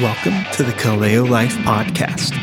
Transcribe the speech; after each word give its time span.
Welcome 0.00 0.44
to 0.52 0.62
the 0.62 0.72
Kaleo 0.72 1.28
Life 1.28 1.54
Podcast. 1.58 2.38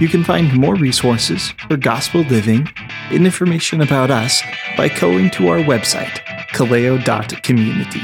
You 0.00 0.08
can 0.08 0.24
find 0.24 0.54
more 0.54 0.74
resources 0.74 1.50
for 1.68 1.76
gospel 1.76 2.22
living 2.22 2.66
and 3.10 3.26
information 3.26 3.82
about 3.82 4.10
us 4.10 4.42
by 4.78 4.88
going 4.88 5.30
to 5.32 5.48
our 5.48 5.58
website, 5.58 6.20
kaleo.community. 6.52 8.00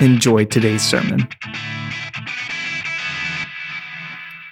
Enjoy 0.00 0.44
today's 0.44 0.82
sermon. 0.82 1.28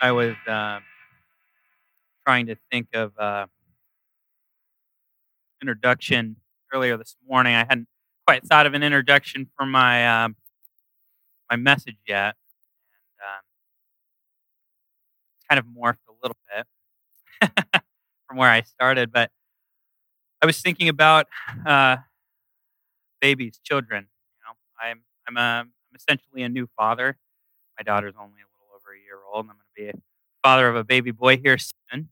I 0.01 0.11
was 0.11 0.35
uh, 0.49 0.81
trying 2.27 2.47
to 2.47 2.57
think 2.73 2.89
of 2.95 3.13
uh, 3.17 3.47
introduction 5.63 6.37
earlier 6.73 6.97
this 6.97 7.15
morning. 7.29 7.55
I 7.55 7.61
hadn't 7.61 7.87
quite 8.27 8.45
thought 8.45 8.67
of 8.67 8.75
an 8.75 8.83
introduction 8.83 9.49
for 9.57 9.67
my 9.67 10.25
uh, 10.25 10.29
my 11.49 11.57
message 11.57 11.97
yet, 12.09 12.35
and 13.21 13.27
um, 13.27 13.43
it's 15.36 15.36
kind 15.49 15.59
of 15.59 15.67
morphed 15.67 16.05
a 16.09 16.15
little 16.23 16.37
bit 16.55 16.67
from 18.29 18.37
where 18.37 18.51
I 18.51 18.63
started. 18.63 19.13
But 19.13 19.31
I 20.43 20.47
was 20.47 20.61
thinking 20.61 20.89
about 20.89 21.27
uh, 21.67 21.97
babies, 23.21 23.61
children. 23.63 24.07
You 24.39 24.45
know, 24.47 24.55
I'm 24.81 25.03
I'm 25.29 25.37
a 25.37 25.41
I'm 25.41 25.73
essentially 25.95 26.43
a 26.43 26.49
new 26.49 26.69
father. 26.77 27.17
My 27.79 27.83
daughter's 27.83 28.15
only 28.19 28.41
a 28.41 28.49
little 28.53 28.75
over 28.75 28.95
a 28.95 29.01
year 29.01 29.19
old, 29.33 29.45
and 29.47 29.51
I'm 29.53 29.57
going 29.57 29.91
to 29.91 29.95
be 29.95 29.99
a 29.99 30.03
father 30.43 30.69
of 30.69 30.77
a 30.77 30.85
baby 30.85 31.11
boy 31.11 31.37
here 31.39 31.59
soon. 31.59 32.09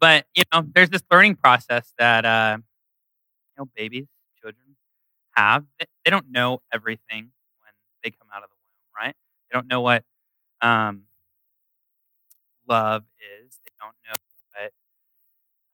But 0.00 0.26
you 0.34 0.44
know, 0.52 0.64
there's 0.74 0.90
this 0.90 1.02
learning 1.10 1.36
process 1.36 1.92
that 1.98 2.24
uh, 2.24 2.58
you 3.32 3.64
know 3.64 3.70
babies, 3.76 4.06
children 4.40 4.76
have. 5.32 5.64
They, 5.78 5.86
they 6.04 6.10
don't 6.10 6.30
know 6.30 6.62
everything 6.72 7.30
when 7.62 7.72
they 8.04 8.10
come 8.10 8.28
out 8.34 8.42
of 8.42 8.50
the 8.50 8.56
womb, 8.56 9.06
right? 9.06 9.16
They 9.50 9.56
don't 9.58 9.68
know 9.68 9.80
what 9.80 10.04
um, 10.62 11.04
love 12.68 13.04
is. 13.44 13.58
They 13.64 13.72
don't 13.80 13.94
know 14.06 14.16
what 14.54 14.72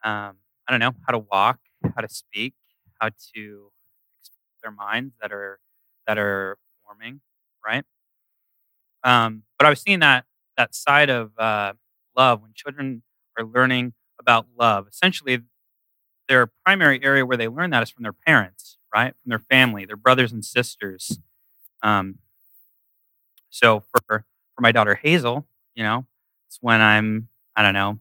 um, 0.02 0.36
I 0.68 0.72
don't 0.72 0.80
know 0.80 0.92
how 1.06 1.12
to 1.12 1.18
walk, 1.18 1.58
how 1.94 2.02
to 2.02 2.08
speak, 2.08 2.54
how 3.00 3.08
to 3.34 3.70
express 4.20 4.58
their 4.62 4.72
minds 4.72 5.14
that 5.20 5.32
are 5.32 5.60
that 6.06 6.18
are 6.18 6.58
forming, 6.86 7.20
right? 7.64 7.84
Um, 9.02 9.42
but 9.58 9.66
I 9.66 9.70
was 9.70 9.80
seeing 9.80 10.00
that 10.00 10.24
that 10.56 10.74
side 10.74 11.10
of 11.10 11.32
uh, 11.38 11.74
love 12.16 12.42
when 12.42 12.52
children 12.54 13.02
are 13.38 13.44
learning 13.44 13.92
about 14.20 14.46
love. 14.58 14.86
Essentially, 14.88 15.40
their 16.28 16.48
primary 16.64 17.02
area 17.04 17.26
where 17.26 17.36
they 17.36 17.48
learn 17.48 17.70
that 17.70 17.82
is 17.82 17.90
from 17.90 18.02
their 18.04 18.12
parents, 18.14 18.78
right? 18.94 19.14
From 19.22 19.30
their 19.30 19.38
family, 19.40 19.84
their 19.86 19.96
brothers 19.96 20.32
and 20.32 20.44
sisters. 20.44 21.18
Um, 21.82 22.18
so 23.50 23.80
for 23.80 24.00
for 24.54 24.60
my 24.60 24.72
daughter 24.72 24.94
Hazel, 24.94 25.46
you 25.74 25.82
know, 25.82 26.06
when 26.60 26.80
I'm 26.80 27.28
I 27.56 27.62
don't 27.62 27.74
know 27.74 27.98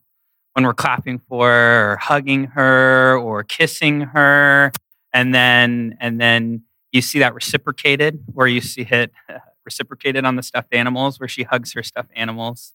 when 0.54 0.66
we're 0.66 0.74
clapping 0.74 1.20
for 1.20 1.48
her 1.48 1.94
or 1.94 1.98
hugging 1.98 2.46
her 2.46 3.18
or 3.18 3.44
kissing 3.44 4.02
her, 4.02 4.72
and 5.14 5.34
then 5.34 5.98
and 6.00 6.20
then 6.22 6.64
you 6.92 7.02
see 7.02 7.20
that 7.20 7.34
reciprocated, 7.34 8.24
where 8.34 8.48
you 8.48 8.62
see 8.62 8.84
it 8.90 9.12
reciprocated 9.66 10.26
on 10.26 10.36
the 10.36 10.44
stuffed 10.44 10.74
animals, 10.74 11.20
where 11.20 11.30
she 11.30 11.44
hugs 11.44 11.74
her 11.74 11.84
stuffed 11.84 12.12
animals 12.16 12.74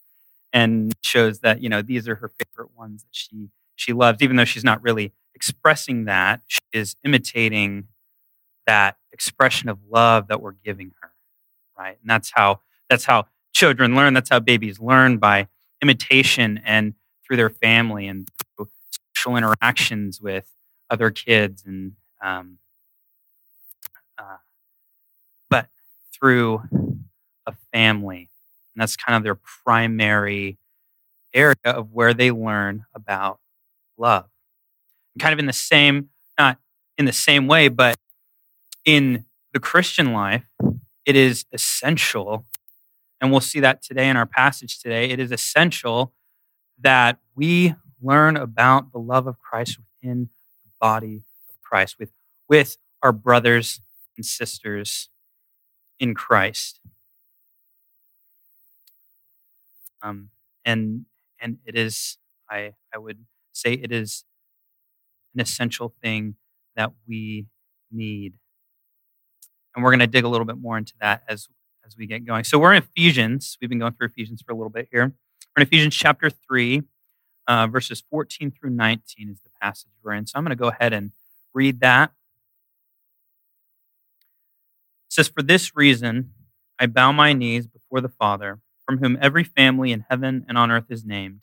and 0.53 0.95
shows 1.03 1.41
that 1.41 1.63
you 1.63 1.69
know 1.69 1.83
these 1.83 2.09
are 2.09 2.17
her 2.17 2.29
favorite 2.29 2.71
ones 2.77 3.03
that 3.03 3.11
she 3.13 3.51
she 3.77 3.93
loves, 3.93 4.23
even 4.23 4.37
though 4.37 4.45
she's 4.45 4.65
not 4.65 4.83
really 4.83 5.13
expressing 5.35 6.05
that. 6.07 6.41
She 6.49 6.61
is 6.73 6.97
imitating 7.05 7.89
that 8.67 8.97
expression 9.13 9.69
of 9.69 9.79
love 9.91 10.29
that 10.29 10.41
we're 10.43 10.53
giving 10.53 10.93
her, 11.01 11.13
right? 11.79 11.99
And 12.01 12.11
that's 12.11 12.33
how 12.35 12.61
that's 12.91 13.05
how 13.05 13.27
children 13.53 13.95
learn. 13.95 14.15
That's 14.15 14.31
how 14.31 14.41
babies 14.41 14.81
learn 14.81 15.19
by 15.19 15.49
imitation 15.83 16.61
and 16.65 16.95
through 17.25 17.37
their 17.37 17.51
family 17.51 18.07
and 18.07 18.29
through 18.57 18.69
social 19.15 19.37
interactions 19.37 20.21
with 20.21 20.51
other 20.91 21.11
kids 21.11 21.65
and 21.67 21.93
um, 22.23 22.59
uh, 24.19 24.39
but 25.51 25.69
through 26.13 26.63
a 27.47 27.53
family. 27.73 28.31
And 28.75 28.83
that's 28.83 28.97
kind 28.97 29.17
of 29.17 29.23
their 29.23 29.39
primary 29.65 30.59
area 31.35 31.57
of 31.65 31.93
where 31.93 32.15
they 32.15 32.31
learn 32.31 32.85
about 32.95 33.39
love. 33.97 34.27
And 35.15 35.23
kind 35.23 35.33
of 35.33 35.39
in 35.39 35.47
the 35.47 35.53
same 35.53 36.11
not 36.39 36.59
in 36.97 37.05
the 37.05 37.13
same 37.13 37.47
way 37.47 37.69
but 37.69 37.97
in 38.85 39.25
the 39.53 39.61
christian 39.61 40.13
life 40.13 40.45
it 41.05 41.17
is 41.17 41.45
essential 41.53 42.45
and 43.21 43.31
we'll 43.31 43.41
see 43.41 43.61
that 43.61 43.83
today 43.83 44.09
in 44.09 44.17
our 44.17 44.27
passage 44.27 44.79
today 44.79 45.11
it 45.11 45.19
is 45.19 45.33
essential 45.33 46.13
that 46.81 47.19
we 47.35 47.75
learn 48.01 48.37
about 48.37 48.93
the 48.93 48.99
love 48.99 49.27
of 49.27 49.39
Christ 49.39 49.79
within 49.79 50.29
the 50.65 50.71
body 50.81 51.25
of 51.49 51.61
Christ, 51.63 51.97
with, 51.99 52.11
with 52.49 52.77
our 53.03 53.13
brothers 53.13 53.81
and 54.17 54.25
sisters 54.25 55.09
in 55.99 56.15
Christ. 56.15 56.81
Um, 60.03 60.31
and 60.65 61.07
and 61.41 61.59
it 61.65 61.77
is, 61.77 62.19
I, 62.51 62.75
I 62.95 62.99
would 62.99 63.25
say 63.53 63.73
it 63.73 63.93
is 63.93 64.25
an 65.35 65.41
essential 65.41 65.95
thing 66.03 66.35
that 66.77 66.93
we 67.07 67.47
need. 67.91 68.35
And 69.75 69.85
we're 69.85 69.91
going 69.91 70.01
to 70.01 70.07
dig 70.07 70.25
a 70.25 70.29
little 70.29 70.45
bit 70.45 70.59
more 70.59 70.77
into 70.77 70.95
that 71.01 71.23
as, 71.29 71.49
as 71.89 71.97
we 71.97 72.07
get 72.07 72.25
going. 72.25 72.45
So 72.45 72.59
we're 72.59 72.75
in 72.75 72.83
Ephesians. 72.83 73.57
We've 73.61 73.71
been 73.71 73.79
going 73.79 73.95
through 73.95 74.09
Ephesians 74.09 74.43
for 74.43 74.53
a 74.53 74.55
little 74.55 74.71
bit 74.71 74.89
here. 74.93 75.13
We're 75.57 75.63
in 75.63 75.67
Ephesians 75.67 75.97
chapter 75.97 76.31
3, 76.31 76.83
uh, 77.49 77.67
verses 77.67 78.03
14 78.11 78.53
through 78.53 78.71
19 78.71 79.31
is 79.31 79.41
the 79.41 79.51
passage 79.61 79.91
we're 80.03 80.13
in. 80.13 80.27
So 80.27 80.35
I'm 80.37 80.45
going 80.45 80.57
to 80.57 80.63
go 80.63 80.69
ahead 80.69 80.93
and 80.93 81.13
read 81.55 81.81
that. 81.81 82.11
It 85.09 85.15
says, 85.15 85.29
For 85.29 85.43
this 85.43 85.75
reason, 85.75 86.33
I 86.79 86.87
bow 86.87 87.11
my 87.11 87.33
knees 87.33 87.67
before 87.67 88.01
the 88.01 88.09
Father, 88.09 88.61
from 88.87 88.99
whom 88.99 89.19
every 89.21 89.43
family 89.43 89.91
in 89.91 90.05
heaven 90.09 90.45
and 90.47 90.59
on 90.59 90.71
earth 90.71 90.91
is 90.91 91.05
named. 91.05 91.41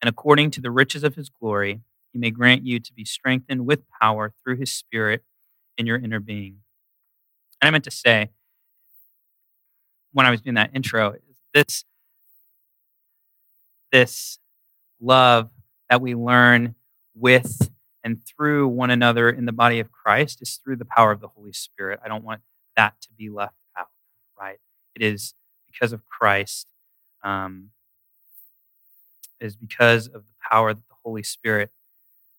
And 0.00 0.08
according 0.08 0.52
to 0.52 0.60
the 0.60 0.70
riches 0.70 1.02
of 1.02 1.16
his 1.16 1.28
glory, 1.28 1.80
he 2.12 2.18
may 2.18 2.30
grant 2.30 2.64
you 2.64 2.78
to 2.78 2.92
be 2.92 3.04
strengthened 3.04 3.66
with 3.66 3.82
power 4.00 4.32
through 4.42 4.56
his 4.56 4.70
Spirit 4.70 5.24
in 5.76 5.86
your 5.86 5.98
inner 5.98 6.20
being. 6.20 6.58
And 7.60 7.68
I 7.68 7.70
meant 7.70 7.84
to 7.84 7.90
say, 7.90 8.30
when 10.16 10.24
I 10.24 10.30
was 10.30 10.40
doing 10.40 10.54
that 10.54 10.70
intro, 10.72 11.14
this 11.52 11.84
this 13.92 14.38
love 14.98 15.50
that 15.90 16.00
we 16.00 16.14
learn 16.14 16.74
with 17.14 17.70
and 18.02 18.18
through 18.24 18.66
one 18.68 18.88
another 18.88 19.28
in 19.28 19.44
the 19.44 19.52
body 19.52 19.78
of 19.78 19.92
Christ 19.92 20.40
is 20.40 20.56
through 20.56 20.76
the 20.76 20.86
power 20.86 21.12
of 21.12 21.20
the 21.20 21.28
Holy 21.28 21.52
Spirit. 21.52 22.00
I 22.02 22.08
don't 22.08 22.24
want 22.24 22.40
that 22.78 22.94
to 23.02 23.08
be 23.18 23.28
left 23.28 23.58
out, 23.78 23.88
right? 24.40 24.56
It 24.94 25.02
is 25.02 25.34
because 25.66 25.92
of 25.92 26.06
Christ, 26.06 26.66
um, 27.22 27.68
it 29.38 29.44
is 29.44 29.54
because 29.54 30.06
of 30.06 30.26
the 30.26 30.34
power 30.50 30.72
that 30.72 30.88
the 30.88 30.96
Holy 31.04 31.22
Spirit 31.22 31.70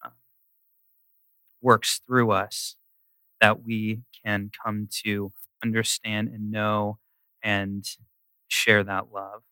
um, 0.03 0.13
works 1.61 2.01
through 2.07 2.31
us 2.31 2.75
that 3.39 3.63
we 3.63 4.01
can 4.25 4.49
come 4.65 4.89
to 5.03 5.31
understand 5.63 6.29
and 6.29 6.49
know 6.49 6.97
and 7.43 7.85
share 8.47 8.83
that 8.83 9.13
love. 9.13 9.43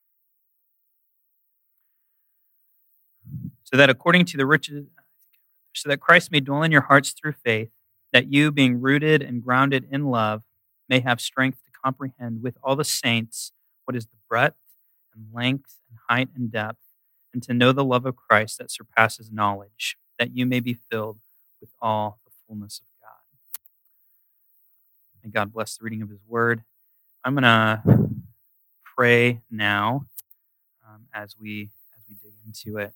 so 3.66 3.78
that 3.78 3.90
according 3.90 4.24
to 4.24 4.38
the 4.38 4.46
riches, 4.46 4.86
so 5.74 5.90
that 5.90 6.00
Christ 6.00 6.32
may 6.32 6.40
dwell 6.40 6.64
in 6.64 6.72
your 6.72 6.84
hearts 6.84 7.12
through 7.12 7.34
faith, 7.34 7.70
that 8.14 8.32
you, 8.32 8.52
being 8.52 8.80
rooted 8.80 9.22
and 9.22 9.44
grounded 9.44 9.86
in 9.92 10.06
love, 10.06 10.44
may 10.88 11.02
have 11.02 11.20
strength 11.20 11.58
to 11.66 11.72
comprehend 11.84 12.42
with 12.42 12.58
all 12.64 12.78
the 12.78 12.86
saints 12.86 13.52
what 13.84 13.98
is 13.98 14.06
the 14.06 14.16
breadth 14.30 14.56
and 15.14 15.26
length 15.34 15.80
and 15.90 16.00
height 16.08 16.30
and 16.36 16.52
depth, 16.52 16.80
and 17.34 17.44
to 17.44 17.54
know 17.54 17.74
the 17.74 17.84
love 17.84 18.06
of 18.06 18.16
Christ 18.16 18.60
that 18.60 18.72
surpasses 18.72 19.30
knowledge, 19.32 19.98
that 20.18 20.34
you 20.34 20.46
may 20.46 20.62
be 20.62 20.74
filled 20.74 21.20
with 21.60 21.72
all 21.82 22.20
the 22.24 22.32
fullness 22.48 22.80
of 22.80 22.86
God. 23.02 23.62
May 25.24 25.32
God 25.32 25.52
bless 25.52 25.76
the 25.76 25.84
reading 25.84 26.02
of 26.02 26.10
His 26.10 26.22
Word. 26.28 26.64
I'm 27.26 27.36
to 27.38 27.82
pray 28.96 29.42
now 29.50 30.06
um, 30.88 31.08
as 31.12 31.36
we 31.40 31.72
as 31.98 32.04
we 32.08 32.16
dig 32.22 32.34
into 32.46 32.78
it. 32.78 32.94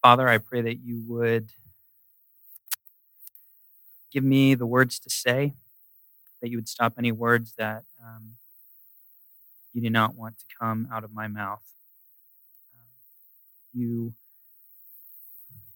Father, 0.00 0.26
I 0.26 0.38
pray 0.38 0.62
that 0.62 0.78
you 0.78 1.02
would 1.06 1.50
give 4.10 4.24
me 4.24 4.54
the 4.54 4.64
words 4.64 4.98
to 5.00 5.10
say, 5.10 5.52
that 6.40 6.48
you 6.48 6.56
would 6.56 6.68
stop 6.68 6.94
any 6.96 7.12
words 7.12 7.52
that 7.58 7.84
um, 8.02 8.36
you 9.74 9.82
do 9.82 9.90
not 9.90 10.14
want 10.14 10.38
to 10.38 10.44
come 10.58 10.88
out 10.90 11.04
of 11.04 11.12
my 11.12 11.28
mouth. 11.28 11.62
Um, 12.72 12.86
you 13.74 14.14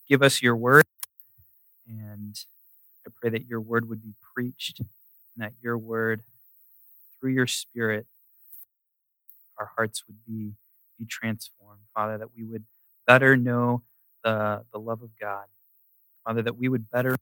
give 0.09 0.23
us 0.23 0.41
your 0.41 0.57
word, 0.57 0.87
and 1.87 2.43
I 3.07 3.11
pray 3.21 3.29
that 3.29 3.47
your 3.47 3.61
word 3.61 3.87
would 3.91 4.01
be 4.01 4.15
preached, 4.35 4.81
and 5.41 5.47
that 5.47 5.55
your 5.63 5.79
word, 5.79 6.23
through 7.19 7.33
your 7.33 7.47
Spirit, 7.47 8.07
our 9.59 9.71
hearts 9.75 10.05
would 10.07 10.19
be, 10.27 10.53
be 10.99 11.07
transformed. 11.07 11.81
Father, 11.95 12.19
that 12.19 12.29
we 12.37 12.45
would 12.45 12.65
better 13.07 13.39
know 13.39 13.83
the, 14.23 14.65
the 14.71 14.79
love 14.79 15.03
of 15.03 15.11
God. 15.19 15.47
Father, 16.27 16.43
that 16.43 16.59
we 16.59 16.69
would 16.69 16.91
better 16.91 17.13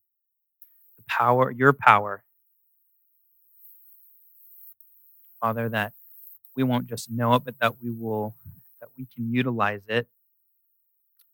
the 0.96 1.02
power, 1.08 1.52
your 1.52 1.72
power. 1.72 2.24
Father, 5.40 5.68
that 5.68 5.92
we 6.56 6.64
won't 6.64 6.88
just 6.88 7.08
know 7.08 7.34
it, 7.34 7.44
but 7.44 7.60
that 7.60 7.80
we 7.80 7.90
will, 7.90 8.34
that 8.80 8.88
we 8.98 9.06
can 9.14 9.32
utilize 9.32 9.82
it. 9.86 10.08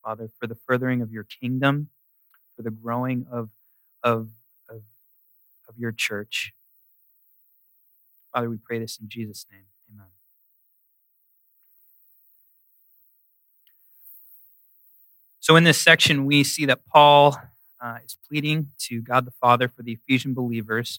Father, 0.04 0.28
for 0.38 0.46
the 0.46 0.56
furthering 0.66 1.00
of 1.00 1.10
your 1.10 1.24
kingdom, 1.24 1.88
for 2.56 2.62
the 2.62 2.70
growing 2.70 3.24
of, 3.32 3.48
of, 4.02 4.28
of, 4.68 4.82
of 5.66 5.78
your 5.78 5.92
church. 5.92 6.52
Father, 8.34 8.50
we 8.50 8.56
pray 8.56 8.80
this 8.80 8.98
in 9.00 9.08
Jesus' 9.08 9.46
name. 9.52 9.62
Amen. 9.92 10.08
So, 15.38 15.54
in 15.54 15.62
this 15.62 15.80
section, 15.80 16.24
we 16.24 16.42
see 16.42 16.66
that 16.66 16.84
Paul 16.84 17.38
uh, 17.80 17.98
is 18.04 18.18
pleading 18.28 18.70
to 18.88 19.00
God 19.00 19.24
the 19.24 19.30
Father 19.30 19.68
for 19.68 19.84
the 19.84 19.92
Ephesian 19.92 20.34
believers 20.34 20.98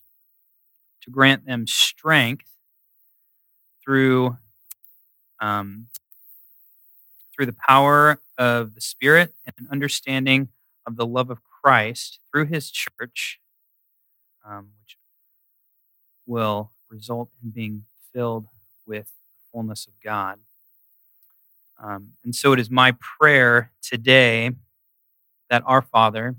to 1.02 1.12
grant 1.12 1.46
them 1.46 1.68
strength 1.68 2.46
through 3.84 4.38
um, 5.42 5.88
through 7.36 7.48
the 7.48 7.58
power 7.68 8.22
of 8.38 8.76
the 8.76 8.82
Spirit 8.82 9.34
and 9.46 9.54
an 9.60 9.68
understanding 9.70 10.48
of 10.88 10.96
the 10.96 11.06
love 11.06 11.30
of 11.30 11.40
Christ 11.44 12.20
through 12.32 12.46
His 12.46 12.72
church, 12.72 13.42
um, 14.48 14.70
which 14.80 14.98
will 16.26 16.72
result 16.90 17.30
in 17.44 17.50
being 17.50 17.86
filled 18.14 18.48
with 18.86 19.06
the 19.06 19.52
fullness 19.52 19.88
of 19.88 19.94
God. 20.04 20.40
Um, 21.82 22.14
and 22.24 22.34
so 22.36 22.54
it 22.54 22.60
is 22.60 22.70
my 22.70 22.96
prayer 23.20 23.72
today 23.82 24.52
that 25.50 25.64
our 25.66 25.82
Father 25.82 26.36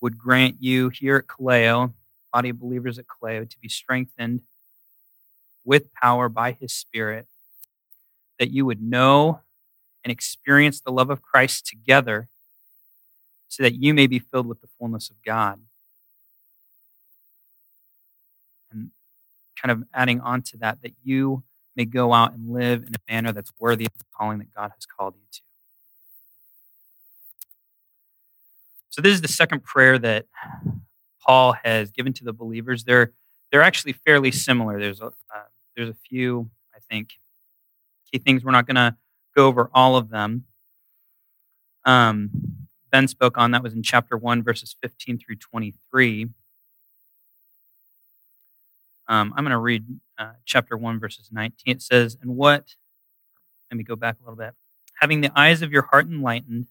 would 0.00 0.18
grant 0.18 0.56
you 0.58 0.88
here 0.88 1.16
at 1.16 1.26
Kaleo, 1.26 1.92
body 2.32 2.48
of 2.48 2.58
believers 2.58 2.98
at 2.98 3.06
Kaleo, 3.06 3.48
to 3.48 3.58
be 3.58 3.68
strengthened 3.68 4.42
with 5.64 5.92
power 5.94 6.28
by 6.28 6.52
his 6.52 6.72
Spirit, 6.72 7.26
that 8.38 8.50
you 8.50 8.66
would 8.66 8.82
know 8.82 9.40
and 10.04 10.10
experience 10.10 10.80
the 10.80 10.90
love 10.90 11.10
of 11.10 11.22
Christ 11.22 11.66
together 11.66 12.28
so 13.48 13.62
that 13.62 13.74
you 13.74 13.94
may 13.94 14.06
be 14.06 14.18
filled 14.18 14.46
with 14.46 14.60
the 14.60 14.68
fullness 14.78 15.10
of 15.10 15.16
God. 15.22 15.60
And 18.72 18.90
kind 19.62 19.70
of 19.70 19.86
adding 19.94 20.20
on 20.20 20.42
to 20.42 20.56
that, 20.58 20.82
that 20.82 20.92
you 21.02 21.44
may 21.76 21.84
go 21.84 22.12
out 22.12 22.34
and 22.34 22.52
live 22.52 22.82
in 22.82 22.94
a 22.94 23.12
manner 23.12 23.32
that's 23.32 23.52
worthy 23.58 23.86
of 23.86 23.96
the 23.98 24.04
calling 24.16 24.38
that 24.38 24.52
God 24.54 24.72
has 24.74 24.86
called 24.86 25.14
you 25.16 25.26
to. 25.32 25.40
So 28.90 29.00
this 29.00 29.14
is 29.14 29.22
the 29.22 29.28
second 29.28 29.64
prayer 29.64 29.98
that 29.98 30.26
Paul 31.26 31.54
has 31.64 31.90
given 31.90 32.12
to 32.14 32.24
the 32.24 32.32
believers. 32.32 32.84
They're 32.84 33.12
they're 33.50 33.62
actually 33.62 33.92
fairly 33.92 34.30
similar. 34.30 34.78
There's 34.78 35.00
a 35.00 35.06
uh, 35.06 35.48
there's 35.76 35.88
a 35.88 35.96
few 36.08 36.50
I 36.74 36.78
think 36.90 37.14
key 38.10 38.18
things. 38.18 38.44
We're 38.44 38.52
not 38.52 38.66
going 38.66 38.76
to 38.76 38.96
go 39.34 39.46
over 39.46 39.70
all 39.72 39.96
of 39.96 40.10
them. 40.10 40.44
Um, 41.84 42.30
ben 42.90 43.08
spoke 43.08 43.38
on 43.38 43.52
that 43.52 43.62
was 43.62 43.72
in 43.72 43.82
chapter 43.82 44.16
one, 44.16 44.42
verses 44.42 44.76
15 44.82 45.18
through 45.18 45.36
23. 45.36 46.28
Um, 49.12 49.34
I'm 49.36 49.44
going 49.44 49.50
to 49.50 49.58
read 49.58 49.84
uh, 50.18 50.30
chapter 50.46 50.74
1, 50.74 50.98
verses 50.98 51.28
19. 51.30 51.52
It 51.66 51.82
says, 51.82 52.16
And 52.22 52.34
what, 52.34 52.76
let 53.70 53.76
me 53.76 53.84
go 53.84 53.94
back 53.94 54.16
a 54.18 54.24
little 54.24 54.38
bit. 54.38 54.54
Having 55.02 55.20
the 55.20 55.38
eyes 55.38 55.60
of 55.60 55.70
your 55.70 55.82
heart 55.82 56.06
enlightened, 56.06 56.68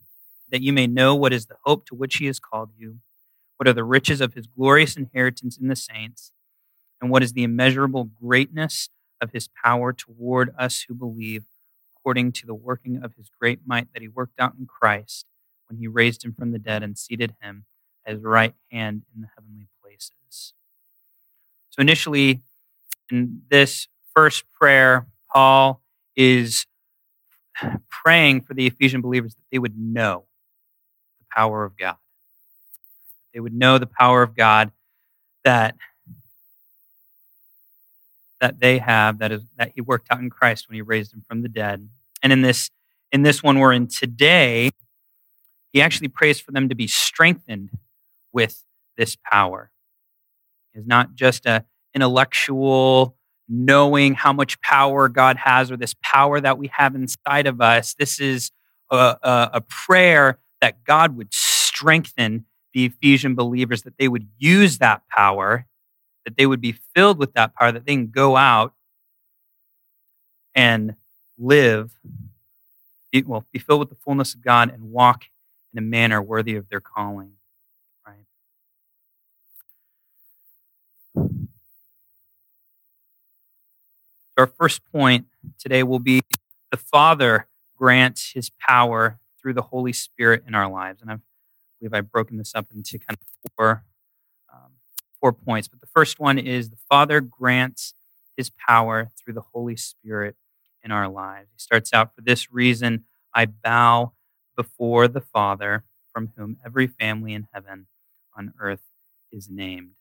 that 0.50 0.64
you 0.64 0.74
may 0.74 0.88
know 0.88 1.14
what 1.14 1.34
is 1.34 1.46
the 1.46 1.58
hope 1.66 1.86
to 1.86 1.94
which 1.94 2.16
he 2.16 2.26
has 2.26 2.40
called 2.40 2.72
you, 2.76 2.98
what 3.58 3.68
are 3.68 3.74
the 3.74 3.84
riches 3.84 4.22
of 4.22 4.34
his 4.34 4.48
glorious 4.48 4.98
inheritance 4.98 5.56
in 5.56 5.68
the 5.68 5.76
saints, 5.76 6.32
and 7.00 7.12
what 7.12 7.22
is 7.22 7.34
the 7.34 7.44
immeasurable 7.44 8.06
greatness 8.06 8.90
of 9.22 9.34
his 9.34 9.48
power 9.64 9.94
toward 9.94 10.52
us 10.58 10.86
who 10.88 10.96
believe, 10.96 11.44
according 11.96 12.32
to 12.32 12.48
the 12.48 12.56
working 12.56 13.04
of 13.04 13.14
his 13.18 13.30
great 13.40 13.60
might 13.68 13.94
that 13.94 14.02
he 14.02 14.08
worked 14.08 14.40
out 14.40 14.56
in 14.58 14.66
Christ 14.66 15.28
when 15.70 15.78
he 15.78 15.88
raised 15.88 16.26
him 16.26 16.34
from 16.34 16.54
the 16.54 16.60
dead 16.60 16.82
and 16.82 16.98
seated 16.98 17.36
him 17.40 17.66
at 18.04 18.16
his 18.16 18.24
right 18.24 18.56
hand 18.72 19.04
in 19.14 19.22
the 19.22 19.28
heavenly 19.36 19.68
places. 19.80 20.56
So, 21.72 21.82
initially, 21.82 22.42
in 23.10 23.42
this 23.50 23.88
first 24.14 24.44
prayer, 24.52 25.08
Paul 25.34 25.82
is 26.16 26.66
praying 27.90 28.42
for 28.42 28.54
the 28.54 28.68
Ephesian 28.68 29.02
believers 29.02 29.36
that 29.36 29.44
they 29.52 29.60
would 29.60 29.78
know 29.78 30.26
the 31.20 31.26
power 31.36 31.64
of 31.64 31.78
God. 31.78 31.96
They 33.34 33.40
would 33.40 33.54
know 33.54 33.78
the 33.78 33.88
power 33.88 34.22
of 34.22 34.36
God 34.36 34.72
that 35.44 35.76
that 38.42 38.60
they 38.60 38.80
have 38.80 39.20
that 39.20 39.32
is 39.32 39.44
that 39.56 39.72
he 39.76 39.82
worked 39.82 40.08
out 40.10 40.20
in 40.20 40.30
Christ 40.30 40.68
when 40.68 40.76
he 40.76 40.82
raised 40.82 41.14
him 41.14 41.24
from 41.28 41.44
the 41.44 41.50
dead. 41.50 41.88
And 42.24 42.34
in 42.34 42.42
this 42.42 42.70
in 43.12 43.22
this 43.22 43.42
one 43.42 43.60
we're 43.60 43.74
in 43.74 43.88
today, 43.88 44.72
he 45.72 45.82
actually 45.82 46.10
prays 46.10 46.40
for 46.40 46.52
them 46.52 46.68
to 46.70 46.76
be 46.76 46.88
strengthened 46.88 47.70
with 48.34 48.64
this 48.98 49.16
power. 49.32 49.72
It's 50.74 50.88
not 50.88 51.16
just 51.16 51.46
a 51.46 51.66
intellectual 51.94 53.16
knowing 53.50 54.14
how 54.14 54.32
much 54.32 54.62
power 54.62 55.10
God 55.10 55.36
has 55.38 55.72
or 55.72 55.78
this 55.78 55.94
power 56.02 56.40
that 56.40 56.58
we 56.58 56.68
have 56.68 56.96
inside 56.96 57.48
of 57.48 57.60
us. 57.60 57.94
This 57.96 58.20
is 58.20 58.52
a, 58.90 59.18
a, 59.22 59.50
a 59.56 59.62
prayer 59.62 60.40
that 60.62 60.86
God 60.86 61.18
would 61.18 61.34
strengthen 61.34 62.46
the 62.74 62.86
Ephesian 62.86 63.36
believers, 63.36 63.82
that 63.82 63.98
they 63.98 64.08
would 64.08 64.28
use 64.38 64.78
that 64.78 65.02
power, 65.10 65.66
that 66.24 66.38
they 66.38 66.46
would 66.46 66.62
be 66.62 66.76
filled 66.96 67.18
with 67.18 67.34
that 67.34 67.54
power, 67.54 67.74
that 67.74 67.86
they 67.86 67.96
can 67.96 68.08
go 68.08 68.38
out 68.38 68.74
and 70.56 70.96
live, 71.38 71.92
be, 73.12 73.24
well, 73.24 73.46
be 73.52 73.60
filled 73.60 73.80
with 73.80 73.90
the 73.90 73.96
fullness 73.96 74.34
of 74.34 74.42
God 74.42 74.72
and 74.72 74.92
walk 74.92 75.24
in 75.74 75.80
a 75.80 75.82
manner 75.82 76.22
worthy 76.22 76.56
of 76.56 76.70
their 76.70 76.80
calling. 76.80 77.34
Our 84.42 84.48
first 84.48 84.82
point 84.92 85.28
today 85.60 85.84
will 85.84 86.00
be 86.00 86.24
the 86.72 86.78
Father 86.78 87.46
grants 87.78 88.32
his 88.34 88.50
power 88.50 89.20
through 89.40 89.54
the 89.54 89.62
Holy 89.62 89.94
Spirit 89.94 90.46
in 90.48 90.56
our 90.56 90.68
lives. 90.68 91.00
And 91.00 91.12
I 91.12 91.18
believe 91.80 91.94
I've 91.94 92.12
broken 92.12 92.38
this 92.38 92.56
up 92.56 92.66
into 92.74 92.98
kind 92.98 93.20
of 93.22 93.52
four, 93.56 93.84
um, 94.52 94.72
four 95.20 95.32
points. 95.32 95.68
But 95.68 95.80
the 95.80 95.86
first 95.86 96.20
one 96.20 96.40
is 96.40 96.72
the 96.72 96.78
Father 96.90 97.22
grants 97.22 97.94
his 98.36 98.50
power 98.50 99.12
through 99.16 99.36
the 99.36 99.44
Holy 99.54 99.76
Spirit 99.76 100.36
in 100.84 100.92
our 100.92 101.08
lives. 101.08 101.50
He 101.54 101.60
starts 101.60 101.94
out 101.94 102.16
for 102.16 102.22
this 102.22 102.52
reason 102.52 103.06
I 103.36 103.46
bow 103.46 104.14
before 104.58 105.08
the 105.08 105.22
Father, 105.22 105.84
from 106.12 106.34
whom 106.36 106.58
every 106.66 106.88
family 106.88 107.36
in 107.36 107.48
heaven 107.54 107.86
on 108.36 108.56
earth 108.60 108.82
is 109.32 109.48
named. 109.52 109.92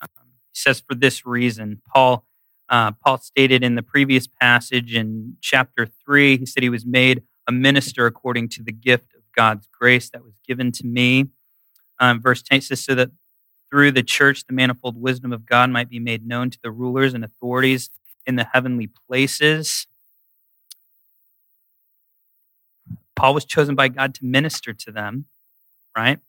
Um, 0.00 0.08
he 0.47 0.47
says, 0.58 0.80
for 0.80 0.94
this 0.94 1.26
reason, 1.26 1.82
Paul. 1.94 2.24
Uh, 2.70 2.92
Paul 2.92 3.16
stated 3.16 3.64
in 3.64 3.76
the 3.76 3.82
previous 3.82 4.26
passage 4.26 4.94
in 4.94 5.38
chapter 5.40 5.88
3, 6.04 6.36
he 6.36 6.44
said 6.44 6.62
he 6.62 6.68
was 6.68 6.84
made 6.84 7.22
a 7.48 7.52
minister 7.52 8.04
according 8.04 8.50
to 8.50 8.62
the 8.62 8.72
gift 8.72 9.14
of 9.14 9.22
God's 9.34 9.66
grace 9.72 10.10
that 10.10 10.22
was 10.22 10.38
given 10.46 10.70
to 10.72 10.86
me. 10.86 11.28
Um, 11.98 12.20
verse 12.20 12.42
10 12.42 12.60
says, 12.60 12.84
so 12.84 12.94
that 12.94 13.10
through 13.70 13.92
the 13.92 14.02
church 14.02 14.46
the 14.46 14.52
manifold 14.52 15.00
wisdom 15.00 15.32
of 15.32 15.46
God 15.46 15.70
might 15.70 15.88
be 15.88 15.98
made 15.98 16.26
known 16.26 16.50
to 16.50 16.58
the 16.62 16.70
rulers 16.70 17.14
and 17.14 17.24
authorities 17.24 17.90
in 18.26 18.36
the 18.36 18.44
heavenly 18.44 18.90
places. 19.08 19.86
Paul 23.16 23.34
was 23.34 23.44
chosen 23.44 23.74
by 23.74 23.88
God 23.88 24.14
to 24.16 24.24
minister 24.24 24.72
to 24.72 24.92
them, 24.92 25.24
right? 25.96 26.20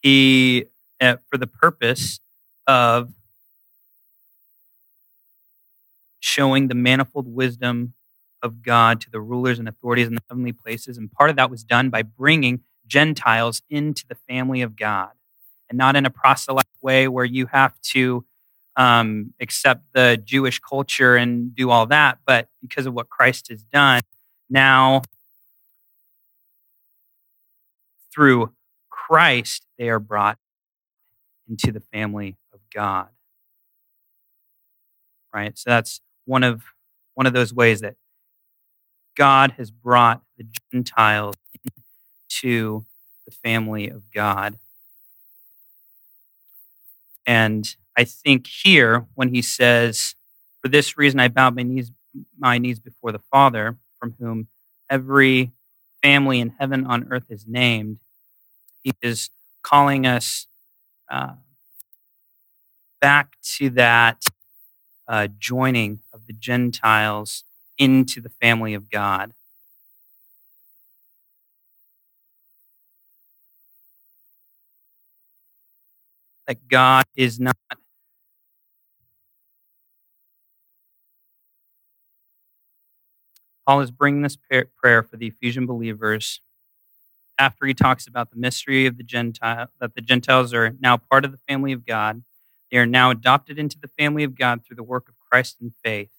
He, 0.00 0.66
uh, 1.00 1.16
for 1.30 1.38
the 1.38 1.46
purpose 1.46 2.18
of 2.66 3.12
showing 6.32 6.68
the 6.68 6.74
manifold 6.74 7.28
wisdom 7.28 7.94
of 8.42 8.62
God 8.62 9.00
to 9.02 9.10
the 9.10 9.20
rulers 9.20 9.58
and 9.58 9.68
authorities 9.68 10.08
in 10.08 10.14
the 10.14 10.22
heavenly 10.28 10.52
places. 10.52 10.98
And 10.98 11.10
part 11.12 11.30
of 11.30 11.36
that 11.36 11.50
was 11.50 11.64
done 11.64 11.90
by 11.90 12.02
bringing 12.02 12.60
Gentiles 12.86 13.62
into 13.70 14.04
the 14.08 14.14
family 14.14 14.62
of 14.62 14.76
God 14.76 15.10
and 15.68 15.78
not 15.78 15.96
in 15.96 16.06
a 16.06 16.10
proselyte 16.10 16.66
way 16.82 17.08
where 17.08 17.24
you 17.24 17.46
have 17.46 17.80
to 17.92 18.24
um, 18.76 19.34
accept 19.40 19.84
the 19.94 20.20
Jewish 20.24 20.58
culture 20.60 21.16
and 21.16 21.54
do 21.54 21.70
all 21.70 21.86
that, 21.86 22.18
but 22.26 22.48
because 22.62 22.86
of 22.86 22.94
what 22.94 23.10
Christ 23.10 23.48
has 23.50 23.62
done, 23.64 24.00
now 24.50 25.02
through 28.12 28.52
Christ, 28.90 29.66
they 29.78 29.90
are 29.90 30.00
brought 30.00 30.38
into 31.48 31.72
the 31.72 31.80
family 31.92 32.36
of 32.54 32.60
God. 32.74 33.08
right? 35.34 35.56
So 35.58 35.70
that's 35.70 36.00
one 36.32 36.42
of 36.42 36.62
one 37.12 37.26
of 37.26 37.34
those 37.34 37.52
ways 37.52 37.82
that 37.82 37.94
God 39.18 39.52
has 39.58 39.70
brought 39.70 40.22
the 40.38 40.46
Gentiles 40.72 41.36
into 41.62 42.86
the 43.26 43.32
family 43.44 43.90
of 43.90 44.10
God. 44.10 44.58
And 47.26 47.76
I 47.98 48.04
think 48.04 48.46
here, 48.46 49.04
when 49.14 49.34
he 49.34 49.42
says, 49.42 50.14
For 50.62 50.68
this 50.68 50.96
reason 50.96 51.20
I 51.20 51.28
bowed 51.28 51.54
my 51.54 51.64
knees, 51.64 51.92
my 52.38 52.56
knees 52.56 52.80
before 52.80 53.12
the 53.12 53.20
Father, 53.30 53.76
from 54.00 54.14
whom 54.18 54.48
every 54.88 55.52
family 56.02 56.40
in 56.40 56.54
heaven 56.58 56.86
on 56.86 57.08
earth 57.10 57.26
is 57.28 57.44
named, 57.46 57.98
he 58.82 58.92
is 59.02 59.28
calling 59.62 60.06
us 60.06 60.46
uh, 61.10 61.34
back 63.02 63.36
to 63.58 63.68
that 63.68 64.24
uh, 65.06 65.28
joining 65.38 65.98
the 66.32 66.38
Gentiles 66.38 67.44
into 67.78 68.20
the 68.20 68.30
family 68.30 68.74
of 68.74 68.90
God. 68.90 69.32
That 76.46 76.68
God 76.68 77.04
is 77.16 77.38
not 77.38 77.56
Paul 83.66 83.80
is 83.80 83.92
bringing 83.92 84.22
this 84.22 84.36
prayer 84.36 85.02
for 85.04 85.16
the 85.16 85.28
Ephesian 85.28 85.66
believers 85.66 86.40
after 87.38 87.64
he 87.64 87.74
talks 87.74 88.08
about 88.08 88.30
the 88.30 88.36
mystery 88.36 88.86
of 88.86 88.96
the 88.96 89.04
Gentile, 89.04 89.68
that 89.80 89.94
the 89.94 90.00
Gentiles 90.00 90.52
are 90.52 90.74
now 90.80 90.96
part 90.96 91.24
of 91.24 91.30
the 91.30 91.38
family 91.48 91.72
of 91.72 91.86
God. 91.86 92.24
They 92.70 92.78
are 92.78 92.86
now 92.86 93.10
adopted 93.10 93.58
into 93.58 93.78
the 93.78 93.90
family 93.98 94.24
of 94.24 94.36
God 94.36 94.64
through 94.64 94.76
the 94.76 94.82
work 94.82 95.08
of 95.08 95.14
Christ 95.30 95.58
and 95.60 95.72
faith. 95.84 96.10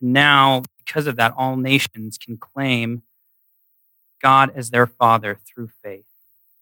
Now, 0.00 0.62
because 0.78 1.06
of 1.06 1.16
that, 1.16 1.34
all 1.36 1.56
nations 1.56 2.18
can 2.18 2.36
claim 2.36 3.02
God 4.22 4.52
as 4.54 4.70
their 4.70 4.86
father 4.86 5.38
through 5.46 5.68
faith. 5.82 6.04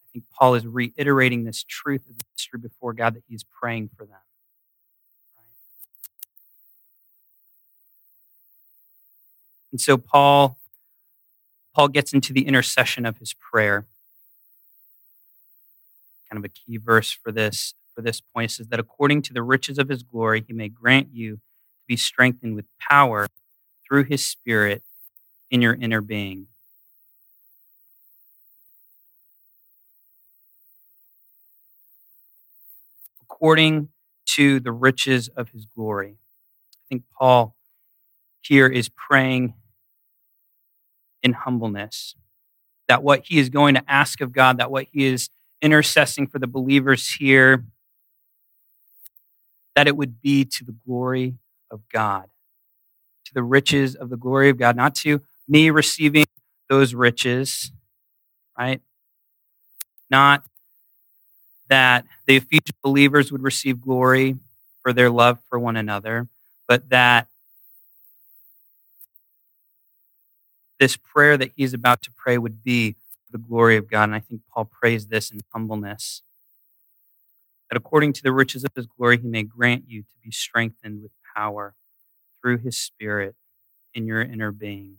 I 0.04 0.06
think 0.12 0.24
Paul 0.32 0.54
is 0.54 0.66
reiterating 0.66 1.44
this 1.44 1.62
truth 1.62 2.08
of 2.08 2.18
the 2.18 2.24
history 2.36 2.58
before 2.60 2.92
God 2.92 3.14
that 3.14 3.22
he's 3.28 3.44
praying 3.44 3.90
for 3.96 4.04
them. 4.04 4.18
And 9.70 9.80
so 9.80 9.98
Paul 9.98 10.58
Paul 11.74 11.88
gets 11.88 12.12
into 12.12 12.32
the 12.32 12.46
intercession 12.46 13.06
of 13.06 13.18
his 13.18 13.34
prayer. 13.34 13.86
Kind 16.28 16.44
of 16.44 16.44
a 16.44 16.48
key 16.48 16.78
verse 16.78 17.12
for 17.12 17.30
this 17.30 17.74
for 17.94 18.02
this 18.02 18.20
point 18.20 18.50
says 18.50 18.68
that 18.68 18.80
according 18.80 19.22
to 19.22 19.32
the 19.32 19.42
riches 19.42 19.78
of 19.78 19.88
his 19.88 20.02
glory 20.02 20.44
he 20.46 20.52
may 20.52 20.68
grant 20.68 21.08
you 21.12 21.40
be 21.88 21.96
strengthened 21.96 22.54
with 22.54 22.66
power 22.78 23.26
through 23.86 24.04
his 24.04 24.24
spirit 24.24 24.82
in 25.50 25.62
your 25.62 25.74
inner 25.74 26.00
being. 26.00 26.46
According 33.22 33.88
to 34.26 34.60
the 34.60 34.72
riches 34.72 35.28
of 35.28 35.48
his 35.50 35.64
glory. 35.64 36.16
I 36.74 36.80
think 36.88 37.04
Paul 37.18 37.56
here 38.42 38.66
is 38.66 38.90
praying 38.90 39.54
in 41.22 41.32
humbleness. 41.32 42.14
That 42.88 43.02
what 43.02 43.24
he 43.26 43.38
is 43.38 43.48
going 43.48 43.74
to 43.74 43.82
ask 43.90 44.20
of 44.20 44.32
God, 44.32 44.58
that 44.58 44.70
what 44.70 44.86
he 44.92 45.06
is 45.06 45.28
intercessing 45.62 46.30
for 46.30 46.38
the 46.38 46.46
believers 46.46 47.08
here, 47.08 47.64
that 49.74 49.86
it 49.86 49.96
would 49.96 50.20
be 50.20 50.44
to 50.44 50.64
the 50.64 50.74
glory 50.86 51.34
of 51.70 51.88
God, 51.92 52.28
to 53.26 53.34
the 53.34 53.42
riches 53.42 53.94
of 53.94 54.10
the 54.10 54.16
glory 54.16 54.48
of 54.48 54.58
God, 54.58 54.76
not 54.76 54.94
to 54.96 55.20
me 55.46 55.70
receiving 55.70 56.26
those 56.68 56.94
riches, 56.94 57.72
right? 58.58 58.80
Not 60.10 60.44
that 61.68 62.04
the 62.26 62.36
Ephesian 62.36 62.76
believers 62.82 63.30
would 63.30 63.42
receive 63.42 63.80
glory 63.80 64.36
for 64.82 64.92
their 64.92 65.10
love 65.10 65.38
for 65.48 65.58
one 65.58 65.76
another, 65.76 66.28
but 66.66 66.88
that 66.90 67.28
this 70.78 70.96
prayer 70.96 71.36
that 71.36 71.50
he's 71.56 71.74
about 71.74 72.02
to 72.02 72.10
pray 72.12 72.38
would 72.38 72.62
be 72.62 72.96
the 73.30 73.38
glory 73.38 73.76
of 73.76 73.90
God. 73.90 74.04
And 74.04 74.14
I 74.14 74.20
think 74.20 74.42
Paul 74.52 74.64
prays 74.64 75.08
this 75.08 75.30
in 75.30 75.40
humbleness. 75.52 76.22
That 77.70 77.76
according 77.76 78.14
to 78.14 78.22
the 78.22 78.32
riches 78.32 78.64
of 78.64 78.70
his 78.74 78.86
glory, 78.86 79.18
he 79.18 79.28
may 79.28 79.42
grant 79.42 79.84
you 79.88 80.02
to 80.02 80.14
be 80.24 80.30
strengthened 80.30 81.02
with 81.02 81.10
power 81.38 81.74
through 82.42 82.58
his 82.58 82.76
Spirit 82.76 83.34
in 83.94 84.06
your 84.06 84.20
inner 84.20 84.50
being. 84.50 84.96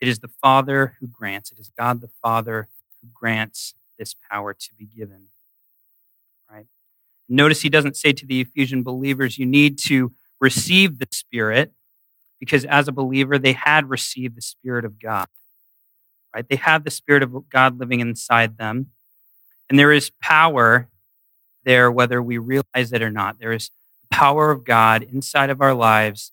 It 0.00 0.08
is 0.08 0.20
the 0.20 0.28
Father 0.28 0.96
who 0.98 1.06
grants, 1.06 1.52
it 1.52 1.58
is 1.58 1.70
God 1.76 2.00
the 2.00 2.10
Father 2.22 2.68
who 3.02 3.08
grants 3.12 3.74
this 3.98 4.14
power 4.30 4.54
to 4.54 4.74
be 4.78 4.86
given. 4.86 5.26
Right? 6.50 6.66
Notice 7.28 7.60
he 7.60 7.68
doesn't 7.68 7.96
say 7.96 8.12
to 8.12 8.26
the 8.26 8.40
Ephesian 8.40 8.82
believers, 8.82 9.38
you 9.38 9.46
need 9.46 9.78
to 9.86 10.12
receive 10.40 10.98
the 10.98 11.08
Spirit 11.10 11.72
because 12.38 12.64
as 12.64 12.88
a 12.88 12.92
believer, 12.92 13.38
they 13.38 13.52
had 13.52 13.90
received 13.90 14.36
the 14.36 14.42
Spirit 14.42 14.86
of 14.86 14.98
God. 14.98 15.26
Right? 16.34 16.48
They 16.48 16.56
have 16.56 16.84
the 16.84 16.90
Spirit 16.90 17.22
of 17.22 17.50
God 17.50 17.78
living 17.78 18.00
inside 18.00 18.56
them. 18.56 18.86
And 19.68 19.78
there 19.78 19.92
is 19.92 20.10
power 20.22 20.88
there, 21.64 21.92
whether 21.92 22.22
we 22.22 22.38
realize 22.38 22.92
it 22.92 23.02
or 23.02 23.10
not. 23.10 23.38
There 23.38 23.52
is 23.52 23.70
power 24.10 24.50
of 24.50 24.64
God 24.64 25.02
inside 25.02 25.50
of 25.50 25.60
our 25.60 25.74
lives, 25.74 26.32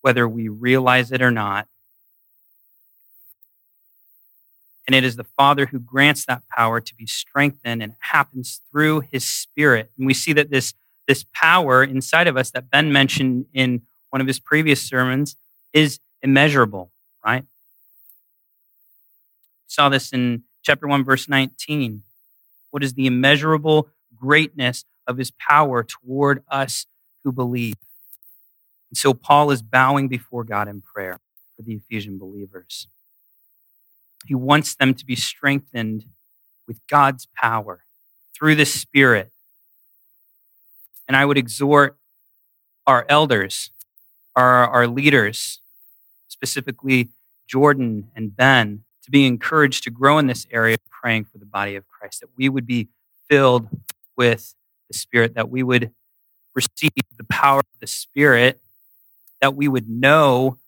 whether 0.00 0.28
we 0.28 0.48
realize 0.48 1.12
it 1.12 1.22
or 1.22 1.30
not. 1.30 1.66
And 4.86 4.94
it 4.94 5.04
is 5.04 5.16
the 5.16 5.24
Father 5.24 5.66
who 5.66 5.78
grants 5.78 6.24
that 6.26 6.42
power 6.48 6.80
to 6.80 6.94
be 6.94 7.06
strengthened, 7.06 7.82
and 7.82 7.92
it 7.92 7.98
happens 8.00 8.60
through 8.70 9.02
His 9.12 9.24
Spirit. 9.26 9.90
And 9.96 10.06
we 10.06 10.14
see 10.14 10.32
that 10.32 10.50
this, 10.50 10.74
this 11.06 11.24
power 11.32 11.84
inside 11.84 12.26
of 12.26 12.36
us 12.36 12.50
that 12.50 12.70
Ben 12.70 12.92
mentioned 12.92 13.46
in 13.52 13.82
one 14.10 14.20
of 14.20 14.26
his 14.26 14.38
previous 14.38 14.82
sermons, 14.82 15.36
is 15.72 16.00
immeasurable, 16.22 16.90
right? 17.24 17.44
Saw 19.66 19.88
this 19.88 20.12
in 20.12 20.42
chapter 20.62 20.86
1, 20.86 21.04
verse 21.04 21.28
19. 21.28 22.02
What 22.70 22.82
is 22.82 22.94
the 22.94 23.06
immeasurable 23.06 23.88
greatness 24.20 24.84
of 25.06 25.18
his 25.18 25.30
power 25.30 25.82
toward 25.82 26.42
us 26.48 26.86
who 27.24 27.32
believe? 27.32 27.74
And 28.90 28.98
so 28.98 29.14
Paul 29.14 29.50
is 29.50 29.62
bowing 29.62 30.08
before 30.08 30.44
God 30.44 30.68
in 30.68 30.80
prayer 30.80 31.20
for 31.56 31.62
the 31.62 31.74
Ephesian 31.74 32.18
believers. 32.18 32.86
He 34.26 34.34
wants 34.34 34.74
them 34.74 34.94
to 34.94 35.06
be 35.06 35.16
strengthened 35.16 36.04
with 36.68 36.80
God's 36.88 37.26
power 37.34 37.84
through 38.34 38.56
the 38.56 38.66
Spirit. 38.66 39.30
And 41.08 41.16
I 41.16 41.24
would 41.24 41.38
exhort 41.38 41.96
our 42.86 43.06
elders 43.08 43.70
our, 44.36 44.68
our 44.68 44.86
leaders, 44.86 45.60
specifically 46.28 47.10
Jordan 47.46 48.10
and 48.14 48.34
Ben, 48.34 48.84
to 49.04 49.10
be 49.10 49.26
encouraged 49.26 49.84
to 49.84 49.90
grow 49.90 50.18
in 50.18 50.26
this 50.26 50.46
area 50.50 50.74
of 50.74 50.90
praying 50.90 51.24
for 51.24 51.38
the 51.38 51.46
body 51.46 51.76
of 51.76 51.86
Christ, 51.88 52.20
that 52.20 52.30
we 52.36 52.48
would 52.48 52.66
be 52.66 52.88
filled 53.28 53.68
with 54.20 54.54
the 54.90 54.98
Spirit, 54.98 55.32
that 55.34 55.48
we 55.48 55.62
would 55.62 55.92
receive 56.54 56.90
the 57.16 57.24
power 57.24 57.60
of 57.60 57.80
the 57.80 57.86
Spirit, 57.86 58.60
that 59.40 59.54
we 59.54 59.66
would 59.66 59.88
know 59.88 60.58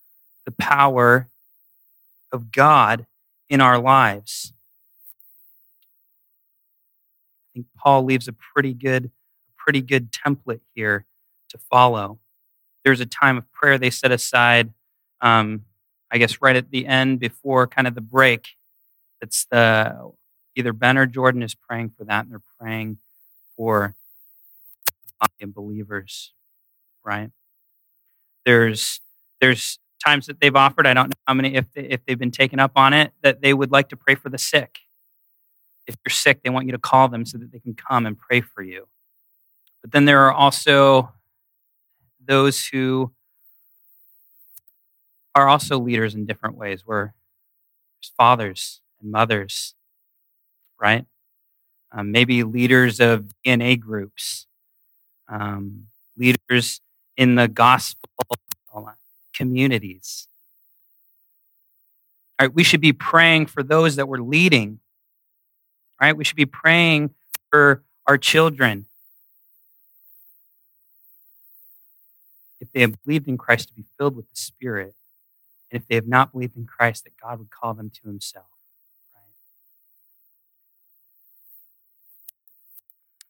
the 0.47 0.53
power 0.53 1.29
of 2.33 2.51
God 2.51 3.07
in 3.51 3.61
our 3.61 3.79
lives. 3.79 4.55
I 7.45 7.49
think 7.53 7.67
Paul 7.77 8.05
leaves 8.05 8.27
a 8.27 8.33
pretty 8.33 8.73
good, 8.73 9.11
pretty 9.59 9.83
good 9.83 10.11
template 10.11 10.61
here 10.75 11.05
to 11.51 11.59
follow 11.59 12.19
there's 12.85 13.01
a 13.01 13.07
time 13.07 13.39
of 13.39 13.51
prayer 13.53 13.79
they 13.79 13.91
set 13.91 14.13
aside, 14.13 14.73
um, 15.21 15.65
I 16.11 16.19
guess, 16.19 16.43
right 16.43 16.57
at 16.57 16.71
the 16.71 16.87
end 16.87 17.21
before 17.21 17.67
kind 17.67 17.87
of 17.87 17.95
the 17.95 18.01
break. 18.01 18.49
It's 19.21 19.47
the 19.51 20.13
either 20.57 20.73
Ben 20.73 20.99
or 20.99 21.07
Jordan 21.07 21.43
is 21.43 21.55
praying 21.55 21.91
for 21.91 22.05
that, 22.05 22.25
and 22.25 22.33
they're 22.33 22.43
praying 22.61 22.99
for 23.57 23.95
believers, 25.47 26.33
right? 27.05 27.31
There's 28.45 29.01
there's 29.41 29.79
times 30.05 30.27
that 30.27 30.41
they've 30.41 30.55
offered. 30.55 30.87
I 30.87 30.95
don't 30.95 31.09
know 31.09 31.21
how 31.27 31.35
many 31.35 31.55
if 31.55 31.71
they, 31.73 31.83
if 31.83 32.05
they've 32.05 32.19
been 32.19 32.31
taken 32.31 32.59
up 32.59 32.73
on 32.77 32.93
it 32.93 33.13
that 33.23 33.41
they 33.41 33.55
would 33.55 33.71
like 33.71 33.89
to 33.91 33.97
pray 33.97 34.15
for 34.15 34.29
the 34.29 34.39
sick. 34.39 34.79
If 35.87 35.97
you're 36.05 36.13
sick, 36.13 36.43
they 36.43 36.51
want 36.51 36.67
you 36.67 36.73
to 36.73 36.79
call 36.79 37.09
them 37.09 37.25
so 37.25 37.39
that 37.39 37.53
they 37.53 37.59
can 37.59 37.75
come 37.75 38.07
and 38.07 38.19
pray 38.19 38.41
for 38.41 38.63
you. 38.63 38.89
But 39.83 39.93
then 39.93 40.05
there 40.05 40.21
are 40.21 40.33
also 40.33 41.13
those 42.25 42.67
who 42.67 43.13
are 45.35 45.49
also 45.49 45.79
leaders 45.79 46.15
in 46.15 46.27
different 46.27 46.57
ways. 46.57 46.85
We're 46.87 47.13
fathers 48.17 48.81
and 49.01 49.11
mothers, 49.11 49.75
right? 50.81 51.05
Um, 51.95 52.11
maybe 52.11 52.43
leaders 52.43 53.01
of 53.01 53.33
DNA 53.45 53.79
groups, 53.79 54.47
um, 55.29 55.89
leaders 56.17 56.81
in 57.17 57.35
the 57.35 57.49
gospel 57.49 58.09
communities. 59.35 60.29
All 62.39 62.47
right, 62.47 62.55
we 62.55 62.63
should 62.63 62.81
be 62.81 62.93
praying 62.93 63.47
for 63.47 63.63
those 63.63 63.97
that 63.97 64.09
we're 64.09 64.19
leading. 64.19 64.81
All 66.01 66.07
right, 66.07 66.17
we 66.17 66.25
should 66.25 66.37
be 66.37 66.47
praying 66.47 67.11
for 67.51 67.83
our 68.07 68.19
children. 68.19 68.87
If 72.61 72.71
they 72.73 72.81
have 72.81 73.03
believed 73.05 73.29
in 73.29 73.37
Christ 73.37 73.69
to 73.69 73.75
be 73.75 73.85
filled 73.99 74.17
with 74.17 74.29
the 74.31 74.37
Spirit, 74.37 74.95
and 75.71 75.81
if 75.81 75.89
they 75.89 75.97
have 75.97 76.07
not 76.07 76.33
believed 76.33 76.57
in 76.57 76.67
Christ, 76.67 77.05
that 77.05 77.17
God 77.21 77.39
would 77.39 77.51
call 77.51 77.75
them 77.75 77.91
to 77.91 78.09
Himself. 78.09 78.47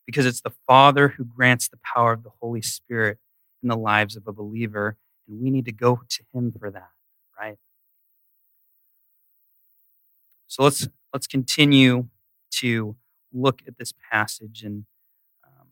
Because 0.05 0.25
it's 0.25 0.41
the 0.41 0.53
Father 0.67 1.09
who 1.09 1.23
grants 1.23 1.67
the 1.67 1.79
power 1.95 2.13
of 2.13 2.23
the 2.23 2.31
Holy 2.41 2.61
Spirit 2.61 3.19
in 3.61 3.69
the 3.69 3.77
lives 3.77 4.15
of 4.15 4.27
a 4.27 4.33
believer, 4.33 4.97
and 5.27 5.41
we 5.41 5.49
need 5.49 5.65
to 5.65 5.71
go 5.71 6.01
to 6.09 6.23
Him 6.33 6.51
for 6.51 6.69
that, 6.69 6.89
right? 7.39 7.57
So 10.47 10.63
let's 10.63 10.87
let's 11.13 11.27
continue 11.27 12.09
to 12.59 12.95
look 13.31 13.61
at 13.67 13.77
this 13.77 13.93
passage 14.11 14.61
and 14.63 14.85
um, 15.43 15.67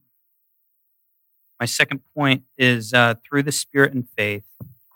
my 1.60 1.66
second 1.66 2.02
point 2.16 2.44
is 2.58 2.92
uh, 2.92 3.14
through 3.24 3.44
the 3.44 3.52
spirit 3.52 3.94
and 3.94 4.08
faith 4.18 4.44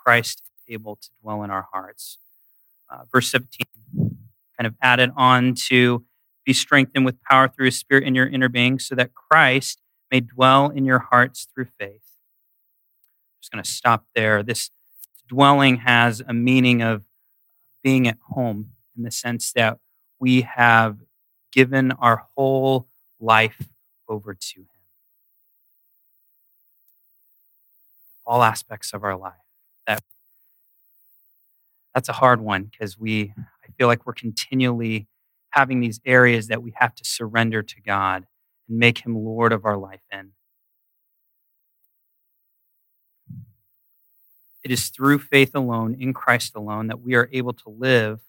christ 0.06 0.44
is 0.56 0.74
able 0.74 0.96
to 0.96 1.10
dwell 1.22 1.44
in 1.44 1.50
our 1.50 1.68
hearts. 1.74 2.20
Uh, 2.89 3.04
verse 3.12 3.30
17 3.32 3.65
kind 4.58 4.68
of 4.68 4.75
added 4.82 5.12
on 5.18 5.54
to 5.54 6.06
be 6.46 6.54
strengthened 6.54 7.06
with 7.06 7.22
power 7.24 7.48
through 7.48 7.66
his 7.66 7.78
spirit 7.78 8.04
in 8.04 8.16
your 8.16 8.28
inner 8.28 8.50
being 8.50 8.80
so 8.80 8.96
that 8.96 9.14
Christ 9.14 9.82
may 10.12 10.20
dwell 10.20 10.70
in 10.70 10.86
your 10.86 11.00
hearts 11.00 11.48
through 11.54 11.66
faith. 11.66 11.90
I'm 11.92 13.42
just 13.42 13.52
going 13.52 13.64
to 13.64 13.70
stop 13.70 14.06
there. 14.16 14.44
This 14.44 14.70
dwelling 15.28 15.78
has 15.78 16.22
a 16.28 16.34
meaning 16.34 16.82
of 16.82 17.04
being 17.84 18.08
at 18.08 18.18
home 18.30 18.72
in 18.96 19.04
the 19.04 19.12
sense 19.12 19.52
that 19.54 19.80
we 20.20 20.42
have 20.42 20.98
given 21.52 21.92
our 21.94 22.28
whole 22.36 22.88
life 23.20 23.70
over 24.08 24.34
to 24.34 24.60
him. 24.60 24.68
All 28.25 28.44
aspects 28.44 28.94
of 28.94 29.04
our 29.04 29.16
life 29.16 29.34
that 29.86 30.04
that's 31.94 32.10
a 32.10 32.14
hard 32.14 32.42
one 32.42 32.64
because 32.64 32.98
we 32.98 33.34
I 33.38 33.72
feel 33.78 33.88
like 33.88 34.06
we're 34.06 34.14
continually 34.14 35.08
having 35.56 35.80
these 35.80 36.02
areas 36.06 36.48
that 36.48 36.62
we 36.62 36.74
have 36.76 36.94
to 36.94 37.06
surrender 37.06 37.64
to 37.64 37.82
God 37.82 38.28
and 38.68 38.78
make 38.78 39.00
him 39.00 39.16
Lord 39.16 39.54
of 39.54 39.64
our 39.64 39.78
life 39.78 40.02
in. 40.12 40.32
It 44.66 44.72
is 44.72 44.90
through 44.90 45.20
faith 45.20 45.56
alone, 45.56 45.96
in 45.98 46.14
Christ 46.14 46.56
alone, 46.56 46.88
that 46.88 47.00
we 47.00 47.16
are 47.16 47.30
able 47.32 47.54
to 47.54 47.70
live 47.70 48.20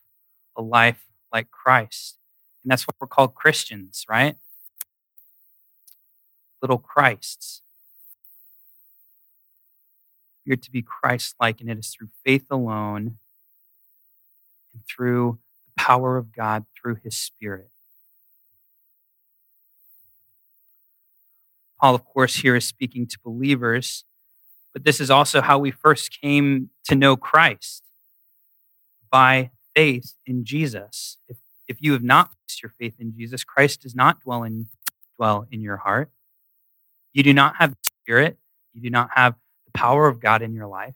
a 0.56 0.62
life 0.62 1.04
like 1.32 1.50
Christ. 1.50 2.18
And 2.62 2.70
that's 2.70 2.86
what 2.86 2.94
we're 3.00 3.08
called 3.08 3.34
Christians, 3.34 4.04
right? 4.08 4.36
Little 6.62 6.78
Christs. 6.78 7.62
We're 10.46 10.56
to 10.56 10.70
be 10.70 10.82
Christ 10.82 11.34
like, 11.40 11.60
and 11.60 11.68
it 11.68 11.78
is 11.78 11.88
through 11.88 12.10
faith 12.24 12.46
alone 12.52 13.18
and 14.72 14.82
through 14.86 15.38
power 15.76 16.16
of 16.16 16.32
God 16.32 16.64
through 16.74 16.96
his 17.02 17.16
Spirit. 17.16 17.70
Paul, 21.80 21.94
of 21.94 22.04
course, 22.04 22.36
here 22.36 22.56
is 22.56 22.64
speaking 22.64 23.06
to 23.06 23.18
believers, 23.22 24.04
but 24.72 24.84
this 24.84 25.00
is 25.00 25.10
also 25.10 25.40
how 25.40 25.58
we 25.58 25.70
first 25.70 26.18
came 26.20 26.70
to 26.84 26.94
know 26.94 27.16
Christ 27.16 27.82
by 29.10 29.50
faith 29.74 30.14
in 30.26 30.44
Jesus. 30.44 31.18
If, 31.28 31.36
if 31.68 31.76
you 31.80 31.92
have 31.92 32.02
not 32.02 32.30
placed 32.30 32.62
your 32.62 32.72
faith 32.78 32.94
in 32.98 33.14
Jesus, 33.16 33.44
Christ 33.44 33.82
does 33.82 33.94
not 33.94 34.20
dwell 34.20 34.42
in, 34.42 34.68
dwell 35.16 35.46
in 35.50 35.60
your 35.60 35.76
heart. 35.76 36.10
You 37.12 37.22
do 37.22 37.34
not 37.34 37.56
have 37.56 37.70
the 37.70 37.90
Spirit, 38.02 38.38
you 38.72 38.82
do 38.82 38.90
not 38.90 39.10
have 39.14 39.34
the 39.66 39.72
power 39.72 40.08
of 40.08 40.20
God 40.20 40.42
in 40.42 40.54
your 40.54 40.66
life. 40.66 40.94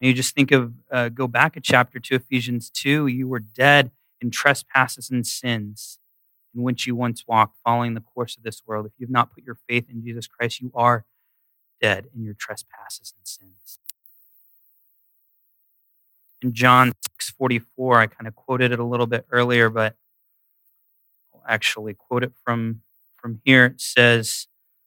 And 0.00 0.08
you 0.08 0.14
just 0.14 0.34
think 0.34 0.52
of, 0.52 0.74
uh, 0.90 1.08
go 1.08 1.26
back 1.26 1.56
a 1.56 1.60
chapter 1.60 1.98
to 1.98 2.14
Ephesians 2.14 2.70
2. 2.70 3.06
You 3.08 3.28
were 3.28 3.40
dead 3.40 3.90
in 4.20 4.30
trespasses 4.30 5.10
and 5.10 5.26
sins 5.26 5.98
in 6.54 6.62
which 6.62 6.86
you 6.86 6.94
once 6.96 7.24
walked, 7.26 7.56
following 7.64 7.94
the 7.94 8.00
course 8.00 8.36
of 8.36 8.42
this 8.42 8.62
world. 8.66 8.86
If 8.86 8.92
you 8.98 9.06
have 9.06 9.12
not 9.12 9.32
put 9.32 9.44
your 9.44 9.58
faith 9.68 9.88
in 9.90 10.02
Jesus 10.02 10.26
Christ, 10.26 10.60
you 10.60 10.72
are 10.74 11.04
dead 11.80 12.06
in 12.14 12.24
your 12.24 12.34
trespasses 12.34 13.12
and 13.16 13.26
sins. 13.26 13.78
In 16.42 16.52
John 16.52 16.92
6:44, 17.18 18.00
I 18.00 18.06
kind 18.06 18.28
of 18.28 18.34
quoted 18.36 18.72
it 18.72 18.78
a 18.78 18.84
little 18.84 19.06
bit 19.06 19.26
earlier, 19.30 19.68
but 19.70 19.96
I'll 21.34 21.42
actually 21.48 21.94
quote 21.94 22.22
it 22.22 22.32
from 22.44 22.82
from 23.16 23.40
here. 23.44 23.66
It 23.66 23.80
says, 23.80 24.46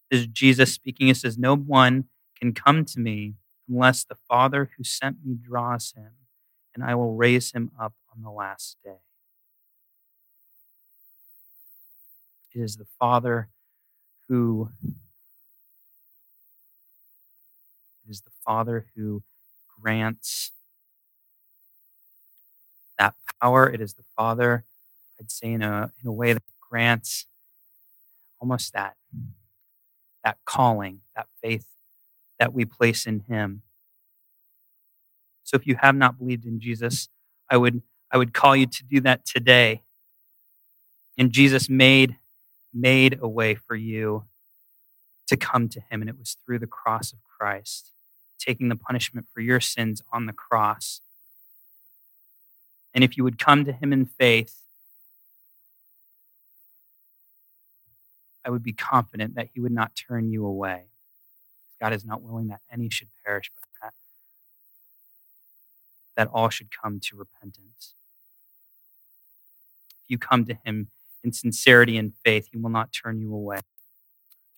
"This 0.10 0.22
is 0.22 0.28
Jesus 0.28 0.74
speaking. 0.74 1.10
It 1.10 1.18
says, 1.18 1.38
"No 1.38 1.56
one 1.56 2.10
can 2.40 2.54
come 2.54 2.86
to 2.86 3.00
me 3.00 3.36
unless 3.72 4.04
the 4.04 4.18
Father 4.28 4.70
who 4.78 4.84
sent 4.84 5.18
me 5.26 5.36
draws 5.42 5.94
him, 5.94 6.12
and 6.76 6.84
I 6.84 6.96
will 6.96 7.16
raise 7.16 7.54
him 7.54 7.72
up 7.80 7.94
on 8.16 8.22
the 8.22 8.30
last 8.30 8.78
day. 8.84 8.98
It 12.54 12.60
is 12.60 12.76
the 12.76 12.88
Father 13.00 13.48
who 14.28 14.70
it 18.06 18.12
is 18.12 18.22
the 18.22 18.32
Father 18.46 18.88
who 18.96 19.24
grants 19.82 20.52
that 22.98 23.16
power. 23.42 23.70
It 23.70 23.80
is 23.80 23.94
the 23.94 24.04
Father, 24.18 24.66
I'd 25.20 25.32
say 25.32 25.54
in 25.54 25.62
a 25.62 25.92
in 26.02 26.08
a 26.10 26.12
way 26.12 26.34
that 26.34 26.44
grants 26.70 27.26
almost 28.40 28.74
that 28.74 28.96
that 30.24 30.38
calling, 30.46 31.02
that 31.16 31.28
faith 31.42 31.68
that 32.42 32.54
we 32.56 32.66
place 32.66 33.06
in 33.06 33.20
him. 33.30 33.62
So 35.44 35.56
if 35.56 35.68
you 35.68 35.76
have 35.80 35.94
not 35.94 36.18
believed 36.18 36.44
in 36.44 36.60
Jesus, 36.60 37.08
I 37.48 37.56
would 37.56 37.84
I 38.12 38.18
would 38.18 38.34
call 38.34 38.56
you 38.56 38.66
to 38.66 38.84
do 38.84 39.00
that 39.02 39.28
today. 39.28 39.84
And 41.20 41.32
Jesus 41.32 41.70
made 41.70 42.16
made 42.74 43.20
a 43.22 43.28
way 43.28 43.54
for 43.54 43.76
you 43.76 44.24
to 45.28 45.38
come 45.38 45.70
to 45.70 45.80
him 45.82 46.02
and 46.02 46.10
it 46.10 46.18
was 46.18 46.36
through 46.44 46.58
the 46.58 46.66
cross 46.66 47.14
of 47.14 47.20
Christ, 47.24 47.92
taking 48.40 48.70
the 48.70 48.76
punishment 48.76 49.28
for 49.32 49.42
your 49.42 49.60
sins 49.60 50.02
on 50.12 50.26
the 50.26 50.34
cross. 50.34 51.02
And 52.92 53.04
if 53.04 53.18
you 53.18 53.24
would 53.24 53.38
come 53.38 53.66
to 53.66 53.72
him 53.72 53.94
in 53.94 54.08
faith, 54.08 54.58
I 58.44 58.50
would 58.50 58.64
be 58.64 58.74
confident 58.74 59.36
that 59.36 59.50
he 59.54 59.60
would 59.60 59.72
not 59.72 59.92
turn 59.96 60.32
you 60.32 60.44
away. 60.44 60.91
God 61.82 61.94
is 61.94 62.06
not 62.06 62.22
willing 62.22 62.48
that 62.50 62.62
any 62.72 62.90
should 62.90 63.08
perish, 63.26 63.52
but 63.60 63.70
that, 63.82 63.94
that 66.16 66.32
all 66.32 66.50
should 66.50 66.70
come 66.72 67.00
to 67.00 67.16
repentance. 67.16 67.96
If 70.04 70.10
you 70.10 70.20
come 70.20 70.46
to 70.46 70.54
Him 70.64 70.92
in 71.24 71.34
sincerity 71.34 71.98
and 71.98 72.14
faith, 72.24 72.50
He 72.52 72.58
will 72.60 72.70
not 72.70 72.94
turn 72.94 73.20
you 73.20 73.34
away. 73.34 73.62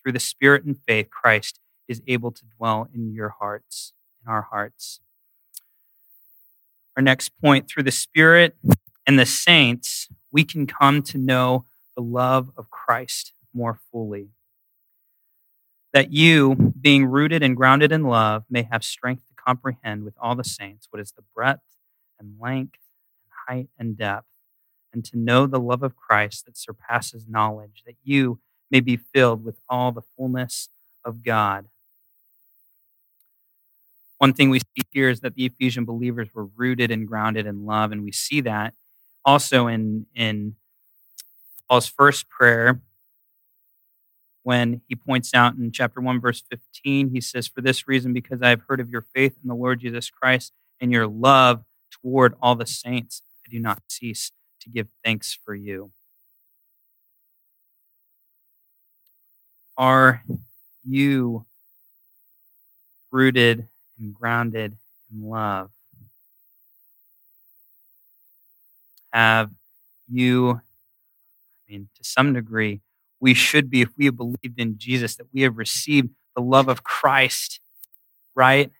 Through 0.02 0.12
the 0.12 0.20
Spirit 0.20 0.64
and 0.64 0.78
faith, 0.86 1.08
Christ 1.08 1.60
is 1.88 2.02
able 2.06 2.30
to 2.30 2.42
dwell 2.58 2.88
in 2.94 3.14
your 3.14 3.30
hearts, 3.30 3.94
in 4.22 4.30
our 4.30 4.42
hearts. 4.42 5.00
Our 6.94 7.02
next 7.02 7.30
point 7.40 7.68
through 7.68 7.84
the 7.84 7.90
Spirit 7.90 8.54
and 9.06 9.18
the 9.18 9.26
saints, 9.26 10.08
we 10.30 10.44
can 10.44 10.66
come 10.66 11.02
to 11.04 11.16
know 11.16 11.64
the 11.96 12.02
love 12.02 12.50
of 12.58 12.70
Christ 12.70 13.32
more 13.54 13.78
fully 13.90 14.28
that 15.94 16.12
you, 16.12 16.74
being 16.78 17.06
rooted 17.06 17.42
and 17.42 17.56
grounded 17.56 17.92
in 17.92 18.02
love, 18.02 18.44
may 18.50 18.64
have 18.64 18.82
strength 18.82 19.22
to 19.28 19.34
comprehend 19.34 20.04
with 20.04 20.14
all 20.20 20.34
the 20.34 20.44
saints 20.44 20.88
what 20.90 21.00
is 21.00 21.12
the 21.12 21.22
breadth 21.34 21.62
and 22.18 22.34
length 22.40 22.80
and 23.22 23.56
height 23.56 23.68
and 23.78 23.96
depth, 23.96 24.26
and 24.92 25.04
to 25.04 25.16
know 25.16 25.46
the 25.46 25.60
love 25.60 25.84
of 25.84 25.96
Christ 25.96 26.46
that 26.46 26.58
surpasses 26.58 27.26
knowledge, 27.28 27.84
that 27.86 27.94
you 28.02 28.40
may 28.72 28.80
be 28.80 28.96
filled 28.96 29.44
with 29.44 29.56
all 29.68 29.92
the 29.92 30.02
fullness 30.16 30.68
of 31.04 31.22
God. 31.22 31.66
One 34.18 34.32
thing 34.32 34.50
we 34.50 34.58
see 34.58 34.82
here 34.90 35.08
is 35.08 35.20
that 35.20 35.36
the 35.36 35.46
Ephesian 35.46 35.84
believers 35.84 36.28
were 36.34 36.46
rooted 36.56 36.90
and 36.90 37.06
grounded 37.06 37.46
in 37.46 37.66
love, 37.66 37.92
and 37.92 38.02
we 38.02 38.10
see 38.10 38.40
that 38.40 38.74
also 39.24 39.68
in, 39.68 40.06
in 40.14 40.56
Paul's 41.68 41.86
first 41.86 42.28
prayer 42.28 42.80
when 44.44 44.82
he 44.88 44.94
points 44.94 45.34
out 45.34 45.56
in 45.56 45.72
chapter 45.72 46.00
1, 46.00 46.20
verse 46.20 46.42
15, 46.48 47.10
he 47.10 47.20
says, 47.20 47.48
For 47.48 47.60
this 47.60 47.88
reason, 47.88 48.12
because 48.12 48.40
I 48.42 48.50
have 48.50 48.62
heard 48.68 48.80
of 48.80 48.90
your 48.90 49.04
faith 49.14 49.36
in 49.42 49.48
the 49.48 49.54
Lord 49.54 49.80
Jesus 49.80 50.10
Christ 50.10 50.52
and 50.80 50.92
your 50.92 51.08
love 51.08 51.64
toward 51.90 52.34
all 52.40 52.54
the 52.54 52.66
saints, 52.66 53.22
I 53.44 53.50
do 53.50 53.58
not 53.58 53.82
cease 53.88 54.30
to 54.60 54.70
give 54.70 54.88
thanks 55.04 55.36
for 55.44 55.54
you. 55.54 55.90
Are 59.76 60.22
you 60.86 61.46
rooted 63.14 63.68
and 63.96 64.12
grounded 64.12 64.76
in 65.12 65.30
love. 65.30 65.70
Have 69.12 69.52
you, 70.10 70.50
I 70.50 71.72
mean, 71.72 71.88
to 71.94 72.02
some 72.02 72.32
degree, 72.32 72.80
we 73.24 73.32
should 73.32 73.70
be, 73.70 73.80
if 73.80 73.88
we 73.96 74.04
have 74.04 74.18
believed 74.18 74.58
in 74.58 74.76
Jesus, 74.76 75.16
that 75.16 75.28
we 75.32 75.40
have 75.40 75.56
received 75.56 76.10
the 76.36 76.42
love 76.42 76.68
of 76.68 76.84
Christ, 76.84 77.58
right? 78.34 78.70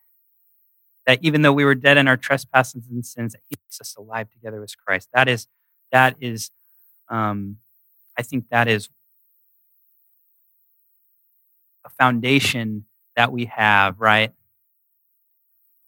That 1.07 1.19
even 1.23 1.41
though 1.41 1.55
we 1.55 1.65
were 1.65 1.75
dead 1.75 1.97
in 1.97 2.09
our 2.09 2.19
trespasses 2.19 2.85
and 2.91 3.07
sins, 3.07 3.33
that 3.33 3.41
He 3.49 3.57
makes 3.65 3.81
us 3.81 3.97
alive 3.97 4.31
together 4.31 4.61
with 4.61 4.77
Christ. 4.77 5.09
That 5.15 5.31
is, 5.31 5.47
that 5.93 6.17
is, 6.21 6.51
um, 7.09 7.57
I 8.19 8.23
think 8.23 8.51
that 8.51 8.69
is 8.69 8.91
a 11.87 11.89
foundation 11.89 12.85
that 13.17 13.33
we 13.33 13.47
have, 13.47 13.99
right? 13.99 14.31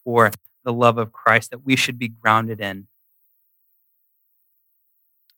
For 0.03 0.31
the 0.65 0.73
love 0.73 0.97
of 0.97 1.13
Christ 1.13 1.51
that 1.51 1.63
we 1.63 1.77
should 1.77 1.99
be 1.99 2.09
grounded 2.09 2.63
in. 2.63 2.87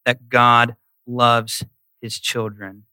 That 0.06 0.28
God 0.28 0.76
loves 1.04 1.64
his 2.00 2.20
children. 2.20 2.84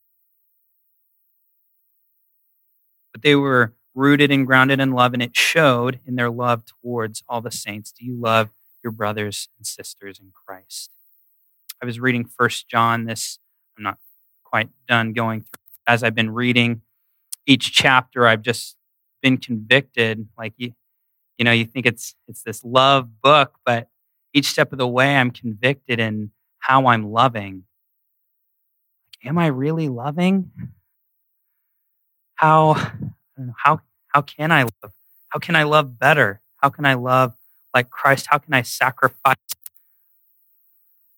But 3.15 3.21
they 3.21 3.35
were 3.37 3.73
rooted 3.93 4.29
and 4.29 4.45
grounded 4.45 4.81
in 4.81 4.91
love, 4.91 5.13
and 5.13 5.23
it 5.23 5.37
showed 5.37 6.01
in 6.05 6.17
their 6.17 6.29
love 6.29 6.65
towards 6.65 7.23
all 7.29 7.39
the 7.39 7.49
saints. 7.49 7.93
Do 7.93 8.05
you 8.05 8.13
love 8.13 8.49
your 8.83 8.91
brothers 8.91 9.47
and 9.57 9.65
sisters 9.65 10.19
in 10.19 10.33
Christ? 10.33 10.91
I 11.81 11.85
was 11.85 11.97
reading 11.97 12.25
First 12.25 12.67
John. 12.67 13.05
This 13.05 13.39
I'm 13.77 13.85
not 13.85 13.99
quite 14.43 14.67
done 14.85 15.13
going 15.13 15.43
through. 15.43 15.61
As 15.87 16.03
I've 16.03 16.13
been 16.13 16.31
reading 16.31 16.81
each 17.45 17.71
chapter, 17.71 18.27
I've 18.27 18.41
just 18.41 18.75
been 19.21 19.37
convicted. 19.37 20.27
Like 20.37 20.55
you, 20.57 20.73
you 21.37 21.45
know, 21.45 21.53
you 21.53 21.63
think 21.63 21.85
it's 21.85 22.15
it's 22.27 22.43
this 22.43 22.65
love 22.65 23.21
book, 23.21 23.53
but 23.65 23.87
each 24.33 24.47
step 24.47 24.73
of 24.73 24.77
the 24.77 24.85
way, 24.89 25.15
I'm 25.15 25.31
convicted 25.31 26.01
in 26.01 26.31
how 26.59 26.87
I'm 26.87 27.13
loving. 27.13 27.63
Am 29.23 29.37
I 29.37 29.47
really 29.47 29.87
loving? 29.87 30.51
How 32.35 32.71
I 32.71 32.91
don't 33.37 33.47
know, 33.47 33.53
how 33.57 33.81
how 34.09 34.21
can 34.21 34.51
I 34.51 34.63
love? 34.63 34.93
How 35.29 35.39
can 35.39 35.55
I 35.55 35.63
love 35.63 35.97
better? 35.99 36.41
How 36.57 36.69
can 36.69 36.85
I 36.85 36.93
love 36.93 37.33
like 37.73 37.89
Christ? 37.89 38.27
How 38.29 38.37
can 38.37 38.53
I 38.53 38.61
sacrifice? 38.61 39.35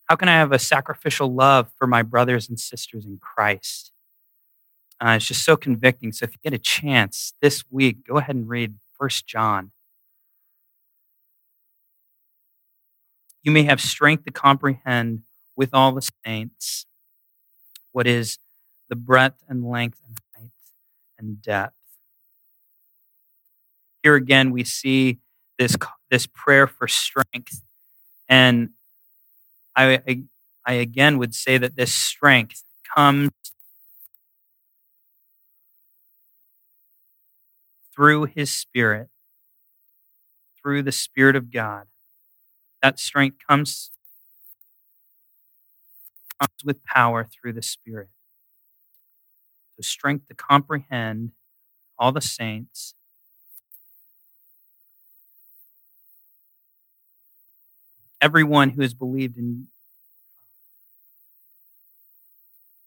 How 0.05 0.15
can 0.15 0.29
I 0.29 0.33
have 0.33 0.51
a 0.51 0.59
sacrificial 0.59 1.33
love 1.33 1.69
for 1.77 1.85
my 1.85 2.01
brothers 2.01 2.47
and 2.47 2.59
sisters 2.59 3.05
in 3.05 3.17
Christ? 3.17 3.91
Uh, 4.99 5.15
it's 5.17 5.27
just 5.27 5.43
so 5.43 5.55
convicting. 5.55 6.11
So 6.11 6.23
if 6.23 6.31
you 6.31 6.39
get 6.43 6.53
a 6.53 6.57
chance 6.57 7.33
this 7.41 7.63
week, 7.69 8.07
go 8.07 8.17
ahead 8.17 8.35
and 8.35 8.47
read 8.47 8.75
First 8.97 9.27
John. 9.27 9.71
You 13.43 13.51
may 13.51 13.63
have 13.63 13.79
strength 13.79 14.25
to 14.25 14.31
comprehend 14.31 15.23
with 15.55 15.73
all 15.73 15.91
the 15.91 16.09
saints 16.25 16.85
what 17.91 18.07
is 18.07 18.39
the 18.89 18.95
breadth 18.95 19.43
and 19.47 19.69
length 19.69 19.99
and 20.07 20.17
and 21.19 21.41
depth. 21.41 21.75
Here 24.03 24.15
again, 24.15 24.51
we 24.51 24.63
see 24.63 25.19
this, 25.57 25.75
this 26.09 26.27
prayer 26.27 26.67
for 26.67 26.87
strength. 26.87 27.61
And 28.29 28.69
I, 29.75 30.01
I, 30.07 30.23
I 30.65 30.73
again 30.73 31.17
would 31.17 31.33
say 31.33 31.57
that 31.57 31.75
this 31.75 31.93
strength 31.93 32.63
comes 32.95 33.31
through 37.95 38.25
his 38.25 38.53
spirit, 38.53 39.09
through 40.61 40.83
the 40.83 40.91
Spirit 40.91 41.35
of 41.35 41.51
God. 41.51 41.85
That 42.83 42.99
strength 42.99 43.37
comes, 43.49 43.89
comes 46.39 46.63
with 46.63 46.83
power 46.83 47.25
through 47.25 47.53
the 47.53 47.63
Spirit. 47.63 48.09
The 49.77 49.83
strength 49.83 50.27
to 50.27 50.33
comprehend 50.33 51.31
all 51.99 52.11
the 52.11 52.21
saints. 52.21 52.95
Everyone 58.19 58.71
who 58.71 58.81
has 58.81 58.93
believed 58.93 59.37
in 59.37 59.67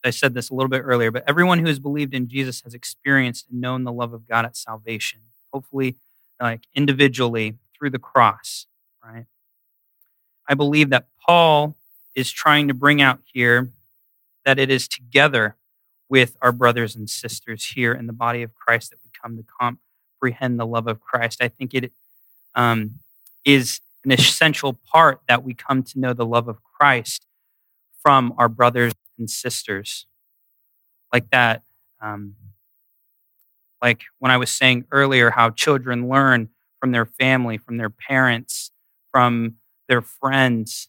I 0.03 0.11
said 0.11 0.33
this 0.33 0.49
a 0.49 0.55
little 0.55 0.71
bit 0.71 0.83
earlier, 0.85 1.11
but 1.11 1.25
everyone 1.29 1.59
who 1.59 1.67
has 1.67 1.79
believed 1.79 2.15
in 2.15 2.27
Jesus 2.27 2.63
has 2.63 2.73
experienced 2.73 3.49
and 3.51 3.61
known 3.61 3.85
the 3.85 3.93
love 3.93 4.15
of 4.15 4.27
God 4.27 4.47
at 4.47 4.57
salvation, 4.57 5.21
hopefully, 5.53 5.97
like 6.41 6.63
individually 6.75 7.59
through 7.77 7.91
the 7.91 7.99
cross, 7.99 8.67
right? 9.05 9.27
I 10.49 10.55
believe 10.55 10.91
that 10.91 11.07
Paul 11.27 11.77
is 12.15 12.31
trying 12.33 12.69
to 12.69 12.75
bring 12.75 13.03
out 13.03 13.21
here 13.25 13.71
that 14.45 14.59
it 14.59 14.71
is 14.71 14.89
together 14.89 15.57
with 16.11 16.37
our 16.43 16.53
brothers 16.53 16.95
and 16.95 17.09
sisters 17.09 17.65
here 17.65 17.95
in 17.95 18.07
the 18.07 18.13
body 18.13 18.43
of 18.43 18.55
Christ 18.55 18.91
that 18.91 18.99
we 19.03 19.11
come 19.23 19.37
to 19.39 19.45
comprehend 20.21 20.61
the 20.61 20.67
love 20.67 20.87
of 20.87 21.01
Christ. 21.01 21.41
I 21.41 21.49
think 21.49 21.73
it 21.73 21.93
um, 22.55 22.97
is 23.47 23.81
an 24.05 24.13
essential 24.13 24.75
part 24.75 25.21
that 25.29 25.43
we 25.45 25.55
come 25.55 25.83
to 25.85 25.99
know 25.99 26.13
the 26.13 26.27
love 26.27 26.49
of 26.49 26.63
Christ 26.63 27.25
from 28.03 28.35
our 28.37 28.49
brothers 28.49 28.93
and 29.19 29.31
sisters 29.31 30.07
like 31.13 31.31
that 31.31 31.63
um, 32.01 32.35
like 33.83 34.03
when 34.19 34.31
i 34.31 34.37
was 34.37 34.51
saying 34.51 34.85
earlier 34.91 35.31
how 35.31 35.51
children 35.51 36.09
learn 36.09 36.49
from 36.81 36.93
their 36.93 37.07
family 37.07 37.59
from 37.59 37.77
their 37.77 37.91
parents 37.91 38.71
from 39.11 39.55
their 39.89 40.01
friends 40.01 40.89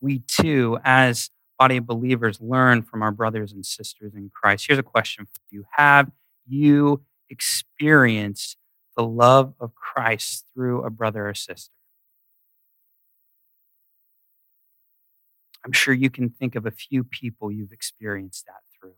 we 0.00 0.18
too 0.18 0.78
as 0.84 1.30
body 1.58 1.78
of 1.78 1.86
believers 1.86 2.40
learn 2.40 2.82
from 2.82 3.02
our 3.02 3.10
brothers 3.10 3.52
and 3.52 3.64
sisters 3.64 4.14
in 4.14 4.30
christ. 4.34 4.66
Here's 4.66 4.78
a 4.78 4.82
question 4.82 5.26
for 5.26 5.40
you. 5.50 5.64
Have 5.72 6.10
you 6.46 7.02
experienced 7.30 8.56
the 8.96 9.04
love 9.04 9.54
of 9.60 9.74
christ 9.74 10.46
through 10.54 10.82
a 10.82 10.90
brother 10.90 11.28
or 11.28 11.34
sister? 11.34 11.72
I'm 15.64 15.72
sure 15.72 15.92
you 15.92 16.10
can 16.10 16.30
think 16.30 16.54
of 16.54 16.64
a 16.64 16.70
few 16.70 17.02
people 17.02 17.50
you've 17.50 17.72
experienced 17.72 18.46
that 18.46 18.60
through, 18.78 18.94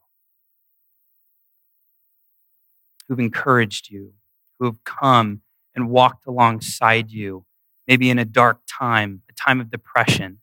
who've 3.09 3.21
encouraged 3.21 3.91
you, 3.91 4.13
who 4.59 4.67
have 4.67 4.85
come 4.85 5.41
and 5.75 5.89
walked 5.89 6.27
alongside 6.27 7.11
you, 7.11 7.47
maybe 7.87 8.11
in 8.11 8.19
a 8.19 8.25
dark 8.27 8.61
time, 8.69 9.23
a 9.31 9.33
time 9.33 9.61
of 9.61 9.71
depression, 9.71 10.41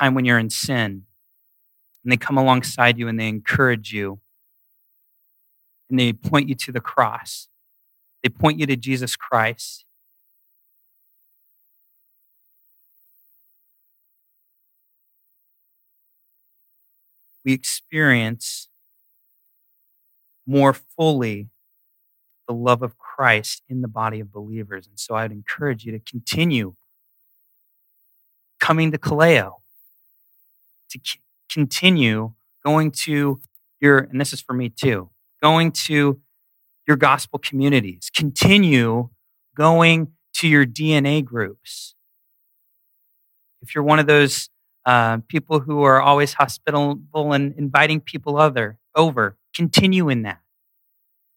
time 0.00 0.14
when 0.14 0.24
you're 0.24 0.38
in 0.38 0.50
sin. 0.50 1.04
And 2.02 2.12
they 2.12 2.16
come 2.16 2.38
alongside 2.38 2.98
you 2.98 3.08
and 3.08 3.20
they 3.20 3.28
encourage 3.28 3.92
you. 3.92 4.20
And 5.90 5.98
they 5.98 6.12
point 6.12 6.48
you 6.48 6.54
to 6.54 6.72
the 6.72 6.80
cross. 6.80 7.48
They 8.22 8.28
point 8.30 8.58
you 8.58 8.66
to 8.66 8.76
Jesus 8.76 9.16
Christ. 9.16 9.84
we 17.44 17.52
experience 17.52 18.68
more 20.46 20.72
fully 20.74 21.48
the 22.46 22.54
love 22.54 22.82
of 22.82 22.98
Christ 22.98 23.62
in 23.68 23.80
the 23.80 23.88
body 23.88 24.20
of 24.20 24.32
believers. 24.32 24.86
And 24.86 24.98
so 24.98 25.14
I'd 25.14 25.32
encourage 25.32 25.84
you 25.84 25.92
to 25.92 26.00
continue 26.00 26.74
coming 28.58 28.90
to 28.90 28.98
Kaleo, 28.98 29.60
to 30.90 31.00
c- 31.04 31.20
continue 31.50 32.32
going 32.64 32.90
to 32.90 33.40
your, 33.80 33.98
and 33.98 34.20
this 34.20 34.32
is 34.32 34.40
for 34.40 34.52
me 34.52 34.68
too, 34.68 35.10
going 35.42 35.72
to 35.72 36.20
your 36.86 36.96
gospel 36.96 37.38
communities, 37.38 38.10
continue 38.14 39.08
going 39.56 40.08
to 40.34 40.48
your 40.48 40.66
DNA 40.66 41.24
groups. 41.24 41.94
If 43.62 43.74
you're 43.74 43.84
one 43.84 43.98
of 43.98 44.06
those 44.06 44.48
uh, 44.86 45.18
people 45.28 45.60
who 45.60 45.82
are 45.82 46.00
always 46.00 46.34
hospitable 46.34 47.32
and 47.32 47.54
inviting 47.56 48.00
people 48.00 48.38
other 48.38 48.78
over. 48.94 49.36
Continue 49.54 50.08
in 50.08 50.22
that. 50.22 50.40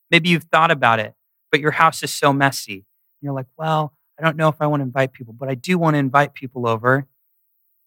Maybe 0.09 0.29
you've 0.29 0.45
thought 0.45 0.71
about 0.71 0.99
it, 0.99 1.13
but 1.51 1.59
your 1.59 1.71
house 1.71 2.03
is 2.03 2.13
so 2.13 2.31
messy. 2.31 2.85
You're 3.21 3.33
like, 3.33 3.47
well, 3.57 3.93
I 4.19 4.23
don't 4.23 4.37
know 4.37 4.47
if 4.47 4.55
I 4.59 4.67
want 4.67 4.81
to 4.81 4.85
invite 4.85 5.13
people, 5.13 5.33
but 5.33 5.49
I 5.49 5.55
do 5.55 5.77
want 5.77 5.95
to 5.95 5.99
invite 5.99 6.33
people 6.33 6.67
over. 6.67 7.07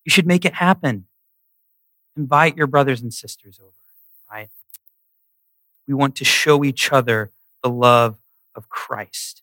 You 0.05 0.11
should 0.11 0.27
make 0.27 0.45
it 0.45 0.55
happen. 0.55 1.07
Invite 2.17 2.57
your 2.57 2.67
brothers 2.67 3.03
and 3.03 3.13
sisters 3.13 3.59
over, 3.61 3.73
right? 4.31 4.49
We 5.87 5.95
want 5.95 6.17
to 6.17 6.25
show 6.25 6.65
each 6.65 6.93
other 6.93 7.31
the 7.63 7.69
love 7.69 8.17
of 8.55 8.69
Christ. 8.69 9.43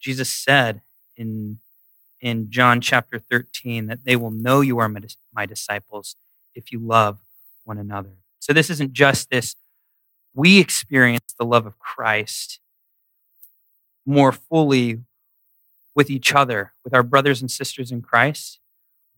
Jesus 0.00 0.30
said 0.30 0.82
in, 1.16 1.58
in 2.20 2.50
John 2.50 2.80
chapter 2.80 3.18
13 3.18 3.86
that 3.86 4.04
they 4.04 4.16
will 4.16 4.30
know 4.30 4.60
you 4.60 4.78
are 4.78 4.92
my 5.32 5.46
disciples 5.46 6.16
if 6.54 6.70
you 6.70 6.78
love 6.78 7.18
one 7.64 7.78
another. 7.78 8.10
So 8.38 8.52
this 8.52 8.68
isn't 8.70 8.92
just 8.92 9.30
this, 9.30 9.56
we 10.34 10.58
experience 10.60 11.34
the 11.38 11.46
love 11.46 11.64
of 11.64 11.78
Christ 11.78 12.60
more 14.04 14.32
fully 14.32 15.00
with 15.94 16.10
each 16.10 16.34
other, 16.34 16.72
with 16.82 16.92
our 16.94 17.02
brothers 17.02 17.40
and 17.40 17.50
sisters 17.50 17.92
in 17.92 18.02
Christ, 18.02 18.60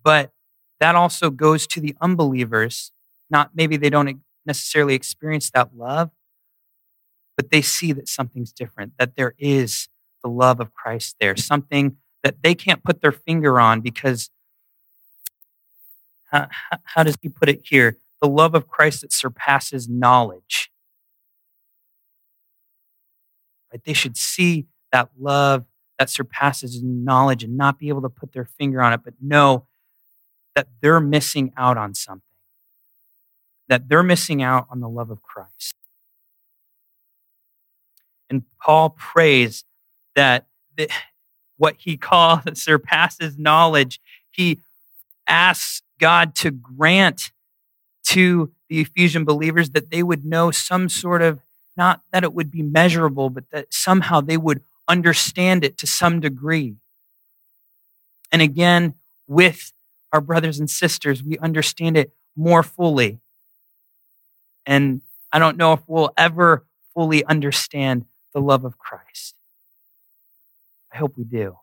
but 0.03 0.31
that 0.79 0.95
also 0.95 1.31
goes 1.31 1.67
to 1.69 1.81
the 1.81 1.97
unbelievers. 2.01 2.93
Not 3.31 3.51
maybe 3.55 3.77
they 3.77 3.91
don't 3.91 4.21
necessarily 4.45 4.95
experience 4.95 5.51
that 5.51 5.77
love, 5.77 6.11
but 7.37 7.51
they 7.51 7.63
see 7.63 7.93
that 7.93 8.09
something's 8.09 8.53
different, 8.53 8.93
that 8.99 9.17
there 9.17 9.35
is 9.39 9.89
the 10.23 10.29
love 10.29 10.61
of 10.61 10.75
Christ 10.75 11.17
there, 11.21 11.37
something 11.37 11.97
that 12.23 12.43
they 12.43 12.55
can't 12.55 12.85
put 12.85 13.01
their 13.01 13.13
finger 13.13 13.59
on 13.61 13.81
because, 13.81 14.31
how, 16.31 16.49
how 16.85 17.03
does 17.03 17.17
he 17.21 17.29
put 17.29 17.49
it 17.49 17.63
here? 17.65 17.97
The 18.21 18.29
love 18.29 18.55
of 18.55 18.69
Christ 18.69 19.03
that 19.03 19.13
surpasses 19.13 19.89
knowledge. 19.89 20.71
Right? 23.73 23.83
They 23.85 23.93
should 23.93 24.17
see 24.17 24.67
that 24.93 25.11
love 25.19 25.65
that 25.99 26.11
surpasses 26.11 26.83
knowledge 26.83 27.43
and 27.43 27.57
not 27.57 27.79
be 27.79 27.89
able 27.89 28.03
to 28.03 28.09
put 28.09 28.33
their 28.33 28.45
finger 28.45 28.83
on 28.83 28.93
it, 28.93 29.01
but 29.05 29.15
know 29.21 29.67
that 30.55 30.69
they're 30.81 31.01
missing 31.01 31.53
out 31.57 31.77
on 31.77 31.95
something, 31.95 32.23
that 33.69 33.89
they're 33.89 34.03
missing 34.03 34.43
out 34.43 34.67
on 34.71 34.81
the 34.81 34.89
love 34.89 35.11
of 35.11 35.23
Christ. 35.23 35.75
And 38.29 38.43
Paul 38.61 38.91
prays 38.91 39.65
that 40.15 40.47
the, 40.77 40.89
what 41.57 41.77
he 41.79 41.97
calls 41.97 42.41
surpasses 42.55 43.39
knowledge, 43.39 44.01
he 44.31 44.61
asks 45.27 45.83
God 45.99 46.35
to 46.37 46.51
grant 46.51 47.33
to 48.09 48.53
the 48.69 48.81
Ephesian 48.81 49.25
believers 49.25 49.71
that 49.71 49.91
they 49.91 50.03
would 50.03 50.25
know 50.25 50.51
some 50.51 50.89
sort 50.89 51.23
of, 51.23 51.41
not 51.77 52.03
that 52.13 52.25
it 52.25 52.33
would 52.33 52.51
be 52.51 52.63
measurable, 52.63 53.31
but 53.31 53.51
that 53.51 53.73
somehow 53.73 54.21
they 54.21 54.37
would 54.37 54.61
understand 54.89 55.65
it 55.65 55.79
to 55.79 55.87
some 55.87 56.21
degree. 56.21 56.77
And 58.33 58.43
again, 58.43 58.95
with 59.27 59.73
our 60.13 60.21
brothers 60.21 60.59
and 60.59 60.71
sisters, 60.71 61.23
we 61.23 61.39
understand 61.39 61.97
it 61.97 62.13
more 62.37 62.63
fully. 62.63 63.21
And 64.65 65.03
I 65.33 65.39
don't 65.39 65.57
know 65.57 65.73
if 65.73 65.81
we'll 65.87 66.13
ever 66.17 66.65
fully 66.95 67.25
understand 67.25 68.07
the 68.33 68.41
love 68.41 68.65
of 68.65 68.79
Christ. 68.79 69.35
I 70.93 70.99
hope 70.99 71.17
we 71.17 71.25
do. 71.25 71.59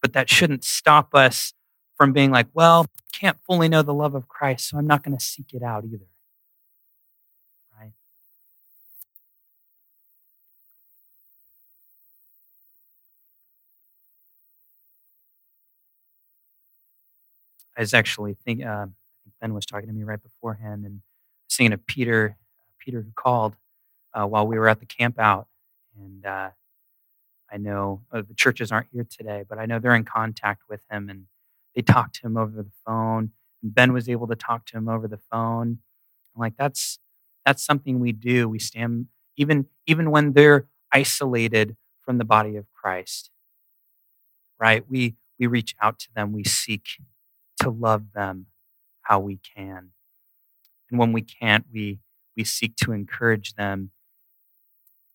But 0.00 0.12
that 0.12 0.30
shouldn't 0.30 0.64
stop 0.64 1.14
us 1.14 1.54
from 1.96 2.12
being 2.12 2.30
like, 2.30 2.46
well, 2.54 2.86
can't 3.12 3.38
fully 3.40 3.68
know 3.68 3.82
the 3.82 3.94
love 3.94 4.14
of 4.14 4.28
Christ, 4.28 4.68
so 4.68 4.78
I'm 4.78 4.86
not 4.86 5.02
going 5.02 5.16
to 5.16 5.22
seek 5.22 5.52
it 5.52 5.62
out 5.62 5.84
either. 5.84 6.06
I 17.78 17.82
was 17.82 17.94
actually 17.94 18.34
think 18.34 18.64
uh, 18.64 18.88
Ben 19.40 19.54
was 19.54 19.66
talking 19.66 19.88
to 19.88 19.94
me 19.94 20.04
right 20.04 20.22
beforehand 20.22 20.84
and 20.84 21.02
singing 21.48 21.72
of 21.74 21.86
Peter, 21.86 22.36
Peter 22.80 23.02
who 23.02 23.12
called 23.14 23.56
uh, 24.14 24.26
while 24.26 24.46
we 24.46 24.58
were 24.58 24.68
at 24.68 24.80
the 24.80 24.86
camp 24.86 25.18
out, 25.18 25.46
and 25.98 26.26
uh, 26.26 26.50
I 27.52 27.56
know 27.56 28.02
uh, 28.12 28.22
the 28.22 28.34
churches 28.34 28.72
aren't 28.72 28.88
here 28.92 29.06
today, 29.08 29.44
but 29.48 29.58
I 29.58 29.66
know 29.66 29.78
they're 29.78 29.94
in 29.94 30.04
contact 30.04 30.62
with 30.68 30.82
him 30.90 31.08
and 31.08 31.26
they 31.74 31.82
talked 31.82 32.16
to 32.16 32.26
him 32.26 32.36
over 32.36 32.62
the 32.62 32.70
phone. 32.84 33.30
And 33.62 33.74
Ben 33.74 33.92
was 33.92 34.08
able 34.08 34.26
to 34.28 34.36
talk 34.36 34.66
to 34.66 34.76
him 34.76 34.88
over 34.88 35.08
the 35.08 35.18
phone. 35.30 35.78
I'm 36.34 36.40
like 36.40 36.56
that's 36.56 36.98
that's 37.46 37.64
something 37.64 38.00
we 38.00 38.12
do. 38.12 38.48
We 38.48 38.58
stand 38.58 39.06
even 39.36 39.66
even 39.86 40.10
when 40.10 40.32
they're 40.32 40.66
isolated 40.92 41.76
from 42.00 42.18
the 42.18 42.24
body 42.24 42.56
of 42.56 42.66
Christ, 42.72 43.30
right? 44.60 44.84
We 44.88 45.16
we 45.38 45.46
reach 45.46 45.74
out 45.80 45.98
to 46.00 46.08
them. 46.14 46.32
We 46.32 46.44
seek 46.44 46.86
to 47.60 47.70
love 47.70 48.12
them 48.14 48.46
how 49.02 49.18
we 49.20 49.38
can. 49.56 49.90
And 50.90 50.98
when 50.98 51.12
we 51.12 51.22
can't, 51.22 51.66
we, 51.72 52.00
we 52.36 52.44
seek 52.44 52.76
to 52.76 52.92
encourage 52.92 53.54
them 53.54 53.90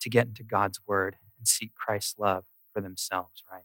to 0.00 0.10
get 0.10 0.26
into 0.26 0.42
God's 0.42 0.80
word 0.86 1.16
and 1.38 1.48
seek 1.48 1.74
Christ's 1.74 2.18
love 2.18 2.44
for 2.72 2.80
themselves, 2.80 3.42
right? 3.50 3.62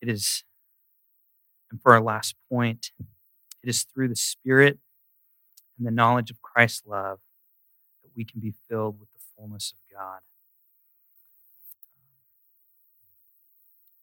It 0.00 0.08
is, 0.08 0.42
and 1.70 1.80
for 1.80 1.92
our 1.92 2.00
last 2.00 2.34
point, 2.50 2.90
it 3.62 3.68
is 3.68 3.84
through 3.84 4.08
the 4.08 4.16
Spirit 4.16 4.78
and 5.76 5.86
the 5.86 5.90
knowledge 5.90 6.30
of 6.30 6.42
Christ's 6.42 6.86
love 6.86 7.20
that 8.02 8.10
we 8.14 8.24
can 8.24 8.40
be 8.40 8.54
filled 8.68 9.00
with 9.00 9.12
the 9.12 9.20
fullness 9.36 9.72
of 9.72 9.96
God. 9.96 10.20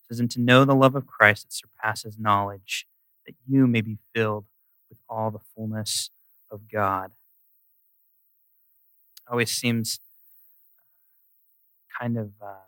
It 0.03 0.07
says, 0.07 0.19
and 0.19 0.31
to 0.31 0.41
know 0.41 0.65
the 0.65 0.75
love 0.75 0.95
of 0.95 1.05
Christ 1.07 1.43
that 1.43 1.53
surpasses 1.53 2.17
knowledge, 2.17 2.87
that 3.25 3.35
you 3.47 3.67
may 3.67 3.81
be 3.81 3.97
filled 4.13 4.45
with 4.89 4.99
all 5.07 5.29
the 5.29 5.39
fullness 5.55 6.09
of 6.49 6.67
God. 6.71 7.11
Always 9.29 9.51
seems 9.51 9.99
kind 11.99 12.17
of 12.17 12.31
uh, 12.41 12.65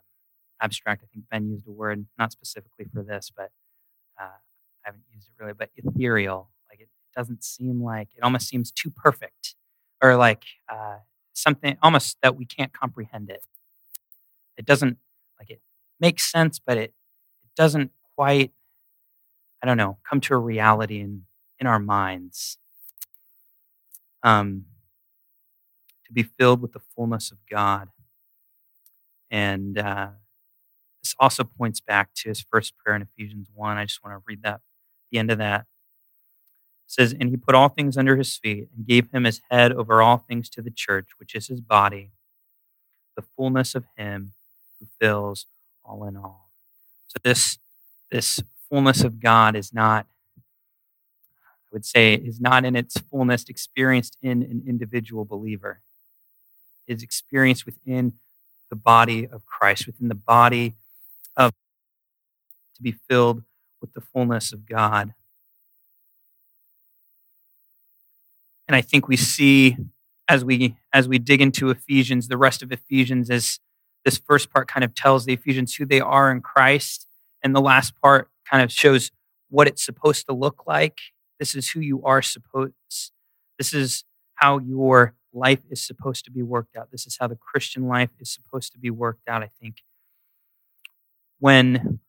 abstract. 0.60 1.02
I 1.02 1.06
think 1.12 1.24
Ben 1.28 1.50
used 1.50 1.66
a 1.66 1.72
word, 1.72 2.06
not 2.16 2.30
specifically 2.30 2.86
for 2.92 3.02
this, 3.02 3.32
but 3.36 3.50
uh, 4.20 4.38
I 4.84 4.84
haven't 4.84 5.02
used 5.12 5.26
it 5.28 5.42
really, 5.42 5.54
but 5.54 5.70
ethereal 5.76 6.50
doesn't 7.14 7.44
seem 7.44 7.82
like 7.82 8.08
it 8.16 8.22
almost 8.22 8.48
seems 8.48 8.70
too 8.70 8.90
perfect 8.90 9.54
or 10.02 10.16
like 10.16 10.44
uh, 10.68 10.96
something 11.32 11.76
almost 11.82 12.18
that 12.22 12.36
we 12.36 12.44
can't 12.44 12.72
comprehend 12.72 13.30
it. 13.30 13.44
It 14.56 14.64
doesn't 14.66 14.98
like 15.38 15.50
it 15.50 15.60
makes 16.00 16.30
sense, 16.30 16.58
but 16.58 16.76
it 16.76 16.94
it 17.44 17.50
doesn't 17.56 17.92
quite 18.16 18.52
I 19.62 19.66
don't 19.66 19.76
know 19.76 19.98
come 20.08 20.20
to 20.22 20.34
a 20.34 20.38
reality 20.38 21.00
in 21.00 21.24
in 21.58 21.66
our 21.66 21.78
minds. 21.78 22.58
Um, 24.24 24.66
to 26.06 26.12
be 26.12 26.22
filled 26.22 26.62
with 26.62 26.72
the 26.72 26.80
fullness 26.94 27.32
of 27.32 27.38
God, 27.50 27.88
and 29.30 29.78
uh, 29.78 30.10
this 31.02 31.14
also 31.18 31.44
points 31.44 31.80
back 31.80 32.14
to 32.16 32.28
his 32.28 32.40
first 32.40 32.76
prayer 32.78 32.94
in 32.96 33.02
Ephesians 33.02 33.48
one. 33.54 33.78
I 33.78 33.84
just 33.84 34.04
want 34.04 34.16
to 34.16 34.22
read 34.26 34.42
that 34.42 34.60
the 35.10 35.18
end 35.18 35.30
of 35.30 35.38
that 35.38 35.66
says, 36.92 37.14
And 37.18 37.30
he 37.30 37.36
put 37.36 37.54
all 37.54 37.68
things 37.68 37.96
under 37.96 38.16
his 38.16 38.36
feet 38.36 38.68
and 38.76 38.86
gave 38.86 39.10
him 39.10 39.24
his 39.24 39.40
head 39.50 39.72
over 39.72 40.02
all 40.02 40.18
things 40.18 40.50
to 40.50 40.62
the 40.62 40.70
church, 40.70 41.08
which 41.18 41.34
is 41.34 41.48
his 41.48 41.60
body, 41.60 42.10
the 43.16 43.22
fullness 43.22 43.74
of 43.74 43.86
him 43.96 44.32
who 44.78 44.86
fills 45.00 45.46
all 45.84 46.04
in 46.04 46.16
all. 46.16 46.50
So 47.08 47.18
this 47.22 47.58
this 48.10 48.42
fullness 48.68 49.02
of 49.04 49.20
God 49.20 49.56
is 49.56 49.72
not, 49.72 50.06
I 50.36 51.68
would 51.72 51.86
say, 51.86 52.12
is 52.14 52.38
not 52.40 52.66
in 52.66 52.76
its 52.76 52.98
fullness 52.98 53.48
experienced 53.48 54.18
in 54.20 54.42
an 54.42 54.62
individual 54.66 55.24
believer. 55.24 55.80
It 56.86 56.96
is 56.96 57.02
experienced 57.02 57.64
within 57.64 58.12
the 58.68 58.76
body 58.76 59.26
of 59.26 59.46
Christ, 59.46 59.86
within 59.86 60.08
the 60.08 60.14
body 60.14 60.74
of 61.38 61.52
to 62.74 62.82
be 62.82 62.92
filled 62.92 63.44
with 63.80 63.94
the 63.94 64.02
fullness 64.02 64.52
of 64.52 64.66
God. 64.66 65.14
And 68.68 68.76
I 68.76 68.80
think 68.80 69.08
we 69.08 69.16
see 69.16 69.76
as 70.28 70.44
we 70.44 70.76
as 70.92 71.08
we 71.08 71.18
dig 71.18 71.40
into 71.40 71.70
Ephesians, 71.70 72.28
the 72.28 72.38
rest 72.38 72.62
of 72.62 72.72
Ephesians 72.72 73.30
as 73.30 73.58
this 74.04 74.18
first 74.18 74.52
part 74.52 74.68
kind 74.68 74.84
of 74.84 74.94
tells 74.94 75.24
the 75.24 75.32
Ephesians 75.32 75.74
who 75.74 75.86
they 75.86 76.00
are 76.00 76.30
in 76.30 76.40
Christ, 76.40 77.06
and 77.42 77.54
the 77.54 77.60
last 77.60 78.00
part 78.00 78.28
kind 78.50 78.62
of 78.62 78.72
shows 78.72 79.10
what 79.48 79.68
it's 79.68 79.84
supposed 79.84 80.26
to 80.26 80.32
look 80.32 80.66
like. 80.66 80.98
This 81.38 81.54
is 81.54 81.70
who 81.70 81.80
you 81.80 82.02
are 82.04 82.22
supposed. 82.22 82.74
This 83.58 83.74
is 83.74 84.04
how 84.34 84.58
your 84.58 85.14
life 85.32 85.60
is 85.70 85.80
supposed 85.80 86.24
to 86.24 86.30
be 86.30 86.42
worked 86.42 86.76
out. 86.76 86.90
This 86.90 87.06
is 87.06 87.16
how 87.18 87.26
the 87.26 87.36
Christian 87.36 87.86
life 87.86 88.10
is 88.18 88.30
supposed 88.30 88.72
to 88.72 88.78
be 88.78 88.90
worked 88.90 89.28
out. 89.28 89.42
I 89.42 89.50
think 89.60 89.82
when 91.38 92.00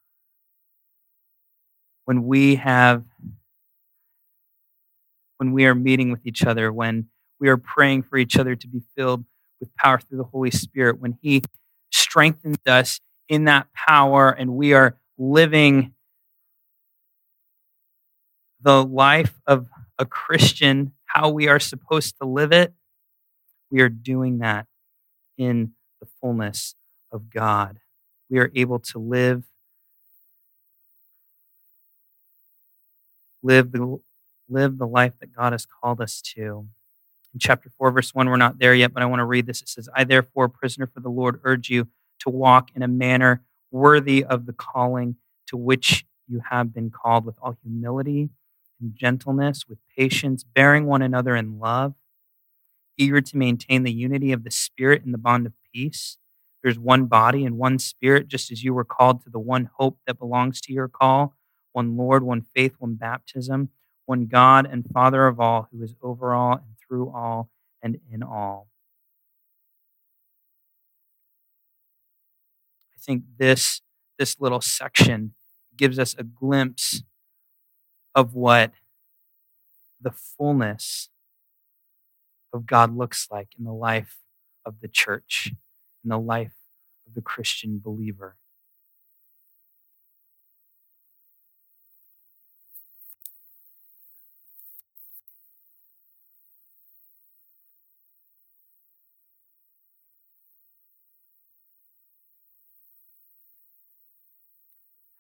when 2.06 2.26
we 2.26 2.56
have 2.56 3.04
when 5.38 5.52
we 5.52 5.66
are 5.66 5.76
meeting 5.76 6.12
with 6.12 6.26
each 6.26 6.44
other, 6.46 6.72
when 6.72 7.08
we 7.40 7.50
are 7.50 7.58
praying 7.58 8.04
for 8.04 8.18
each 8.18 8.38
other 8.38 8.56
to 8.56 8.68
be 8.68 8.82
filled 8.96 9.26
with 9.60 9.74
power 9.76 10.00
through 10.00 10.18
the 10.18 10.24
Holy 10.24 10.52
Spirit, 10.52 11.00
when 11.00 11.18
He 11.22 11.44
strengthens 11.92 12.58
us 12.68 13.00
in 13.30 13.46
that 13.46 13.68
power 13.74 14.30
and 14.30 14.56
we 14.56 14.74
are 14.74 14.98
living 15.18 15.94
the 18.62 18.84
life 18.84 19.34
of 19.46 19.68
a 20.00 20.06
Christian, 20.06 20.94
how 21.06 21.30
we 21.30 21.48
are 21.48 21.60
supposed 21.60 22.16
to 22.22 22.28
live 22.28 22.52
it, 22.52 22.74
we 23.70 23.82
are 23.82 23.90
doing 23.90 24.40
that 24.40 24.68
in 25.38 25.74
the 26.00 26.08
fullness 26.22 26.76
of 27.12 27.30
God. 27.30 27.80
We 28.30 28.40
are 28.40 28.52
able 28.56 28.80
to 28.80 29.00
live 29.00 29.44
live 33.44 33.74
the 33.74 34.00
live 34.54 34.78
the 34.78 34.88
life 34.88 35.14
that 35.20 35.36
God 35.36 35.52
has 35.52 35.66
called 35.66 36.00
us 36.00 36.22
to. 36.36 36.68
In 37.34 37.40
chapter 37.40 37.70
4 37.70 37.92
verse 37.92 38.14
1 38.14 38.30
we're 38.30 38.38
not 38.38 38.60
there 38.60 38.76
yet, 38.76 38.94
but 38.94 39.04
I 39.04 39.08
want 39.08 39.20
to 39.20 39.26
read 39.26 39.48
this. 39.48 39.62
It 39.62 39.70
says, 39.70 39.90
"I 39.96 40.04
therefore, 40.04 40.48
prisoner 40.48 40.88
for 40.88 41.00
the 41.00 41.10
Lord, 41.10 41.40
urge 41.44 41.70
you 41.70 41.88
to 42.20 42.30
walk 42.30 42.70
in 42.76 42.84
a 42.84 42.88
manner 42.88 43.44
worthy 43.72 44.24
of 44.24 44.46
the 44.46 44.54
calling 44.54 45.18
to 45.48 45.58
which 45.58 46.06
you 46.28 46.42
have 46.52 46.74
been 46.74 46.90
called 46.90 47.26
with 47.26 47.38
all 47.42 47.58
humility 47.64 48.30
and 48.80 48.96
gentleness, 48.96 49.68
with 49.68 49.80
patience, 49.98 50.44
bearing 50.44 50.86
one 50.86 51.02
another 51.02 51.36
in 51.36 51.60
love, 51.60 51.96
eager 52.98 53.22
to 53.22 53.38
maintain 53.38 53.84
the 53.84 53.92
unity 53.92 54.32
of 54.32 54.44
the 54.44 54.52
Spirit 54.52 55.04
in 55.04 55.12
the 55.12 55.18
bond 55.18 55.46
of 55.46 55.54
peace. 55.74 56.18
There's 56.62 56.80
one 56.80 57.06
body 57.06 57.44
and 57.46 57.58
one 57.58 57.80
Spirit, 57.80 58.28
just 58.28 58.52
as 58.52 58.64
you 58.64 58.74
were 58.74 58.86
called 58.86 59.22
to 59.24 59.30
the 59.30 59.40
one 59.40 59.70
hope 59.78 60.00
that 60.06 60.20
belongs 60.20 60.62
to 60.62 60.74
your 60.74 60.88
call 60.88 61.34
one 61.74 61.98
Lord, 61.98 62.24
one 62.24 62.42
faith, 62.42 62.76
one 62.78 62.94
baptism, 62.94 63.70
one 64.06 64.26
God 64.26 64.68
and 64.70 64.86
Father 64.86 65.28
of 65.28 65.40
all, 65.40 65.68
who 65.72 65.82
is 65.84 65.96
over 66.02 66.34
all 66.34 66.54
and 66.54 66.76
through 66.78 67.10
all 67.10 67.50
and 67.82 68.00
in 68.12 68.24
all. 68.24 68.68
I 72.94 73.00
think 73.00 73.24
this, 73.38 73.82
this 74.18 74.40
little 74.40 74.62
section 74.62 75.34
gives 75.76 76.00
us 76.00 76.16
a 76.18 76.24
glimpse 76.24 77.04
of 78.16 78.34
what 78.36 78.72
the 80.00 80.12
fullness 80.12 81.10
of 82.54 82.66
God 82.66 82.96
looks 82.96 83.28
like 83.32 83.50
in 83.58 83.66
the 83.66 83.74
life 83.74 84.20
of 84.66 84.80
the 84.82 84.88
church, 84.88 85.52
in 86.04 86.10
the 86.10 86.20
life 86.20 86.54
of 87.08 87.16
the 87.16 87.22
Christian 87.22 87.80
believer. 87.84 88.36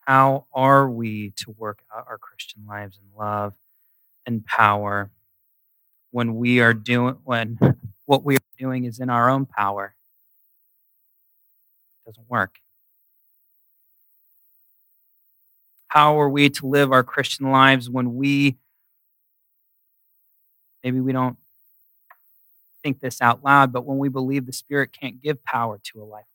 How 0.06 0.48
are 0.54 0.90
we 0.90 1.32
to 1.38 1.52
work 1.58 1.84
out 1.96 2.08
our 2.10 2.18
Christian 2.18 2.66
lives 2.68 2.98
in 2.98 3.18
love 3.18 3.54
and 4.26 4.46
power 4.46 5.12
when 6.12 6.36
we 6.36 6.60
are 6.60 6.74
doing 6.74 7.16
when 7.24 7.58
what 8.06 8.24
we 8.24 8.36
are 8.36 8.40
doing 8.60 8.84
is 8.84 9.00
in 9.00 9.10
our 9.10 9.30
own 9.30 9.46
power? 9.46 9.96
It 12.06 12.10
doesn't 12.10 12.30
work. 12.30 12.60
How 15.88 16.20
are 16.20 16.30
we 16.30 16.50
to 16.50 16.68
live 16.68 16.92
our 16.92 17.04
Christian 17.04 17.50
lives 17.52 17.90
when 17.90 18.16
we 18.16 18.58
maybe 20.84 21.00
we 21.00 21.14
don't 21.14 21.38
think 22.84 23.00
this 23.00 23.22
out 23.22 23.42
loud, 23.42 23.72
but 23.72 23.86
when 23.86 24.00
we 24.00 24.10
believe 24.10 24.46
the 24.46 24.52
Spirit 24.52 24.92
can't 24.92 25.22
give 25.22 25.42
power 25.46 25.80
to 25.82 26.02
a 26.02 26.04
life 26.04 26.26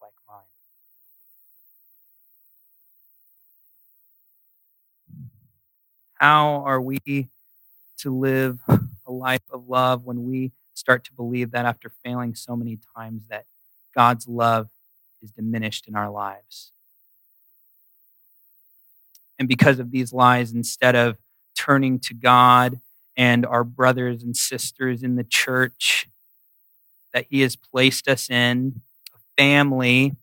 How 6.18 6.64
are 6.64 6.80
we 6.80 7.28
to 7.98 8.16
live 8.16 8.58
a 8.68 9.12
life 9.12 9.42
of 9.52 9.68
love 9.68 10.04
when 10.04 10.24
we 10.24 10.52
start 10.74 11.04
to 11.04 11.12
believe 11.12 11.52
that 11.52 11.64
after 11.64 11.92
failing 12.04 12.34
so 12.34 12.56
many 12.56 12.78
times 12.96 13.22
that 13.30 13.46
God's 13.94 14.26
love 14.26 14.68
is 15.22 15.30
diminished 15.30 15.86
in 15.86 15.94
our 15.94 16.10
lives? 16.10 16.72
And 19.38 19.46
because 19.46 19.78
of 19.78 19.92
these 19.92 20.12
lies, 20.12 20.52
instead 20.52 20.96
of 20.96 21.18
turning 21.56 22.00
to 22.00 22.14
God 22.14 22.80
and 23.16 23.46
our 23.46 23.62
brothers 23.62 24.24
and 24.24 24.36
sisters 24.36 25.04
in 25.04 25.14
the 25.14 25.24
church 25.24 26.08
that 27.14 27.26
He 27.30 27.42
has 27.42 27.54
placed 27.54 28.08
us 28.08 28.28
in, 28.28 28.80
a 29.14 29.18
family 29.36 30.16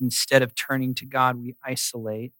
instead 0.00 0.42
of 0.42 0.54
turning 0.54 0.94
to 0.96 1.06
God, 1.06 1.36
we 1.36 1.54
isolate 1.64 2.32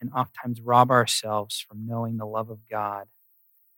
and 0.00 0.10
oftentimes 0.12 0.60
rob 0.60 0.90
ourselves 0.90 1.60
from 1.60 1.86
knowing 1.86 2.16
the 2.16 2.26
love 2.26 2.50
of 2.50 2.68
God 2.68 3.06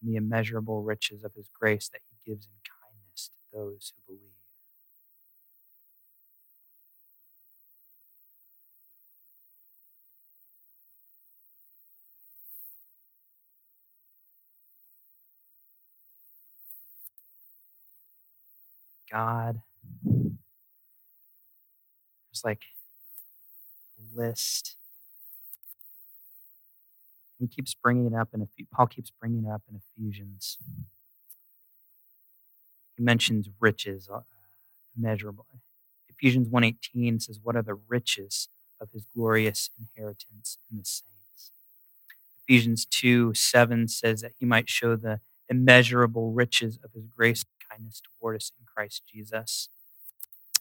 and 0.03 0.11
the 0.13 0.17
immeasurable 0.17 0.83
riches 0.83 1.25
of 1.25 1.35
His 1.35 1.49
grace 1.49 1.89
that 1.89 2.01
He 2.09 2.31
gives 2.31 2.47
in 2.47 2.53
kindness 2.65 3.31
to 3.31 3.57
those 3.59 3.93
who 4.07 4.15
believe. 4.15 4.31
God 19.11 19.61
like 22.45 22.63
list. 24.15 24.77
He 27.39 27.49
keeps 27.49 27.75
bringing 27.75 28.07
it 28.07 28.15
up, 28.15 28.29
and 28.33 28.47
Paul 28.73 28.87
keeps 28.87 29.11
bringing 29.11 29.45
it 29.45 29.51
up 29.51 29.63
in 29.69 29.81
Ephesians. 29.81 30.59
He 32.97 33.03
mentions 33.03 33.49
riches, 33.61 34.09
uh, 34.13 34.21
immeasurable. 34.97 35.47
Ephesians 36.09 36.49
1.18 36.49 37.23
says, 37.23 37.41
What 37.43 37.57
are 37.57 37.63
the 37.63 37.75
riches 37.75 38.49
of 38.81 38.91
his 38.93 39.07
glorious 39.15 39.71
inheritance 39.79 40.59
in 40.71 40.79
the 40.79 40.85
saints? 40.85 41.51
Ephesians 42.47 42.85
2 42.87 43.35
7 43.35 43.89
says 43.89 44.21
that 44.21 44.33
he 44.39 44.47
might 44.47 44.69
show 44.69 44.97
the 44.97 45.21
immeasurable 45.49 46.33
riches 46.33 46.79
of 46.85 46.93
his 46.93 47.07
grace 47.07 47.45
and 47.45 47.71
kindness 47.71 48.03
toward 48.21 48.37
us 48.37 48.53
in 48.59 48.67
Christ 48.67 49.03
Jesus. 49.13 49.69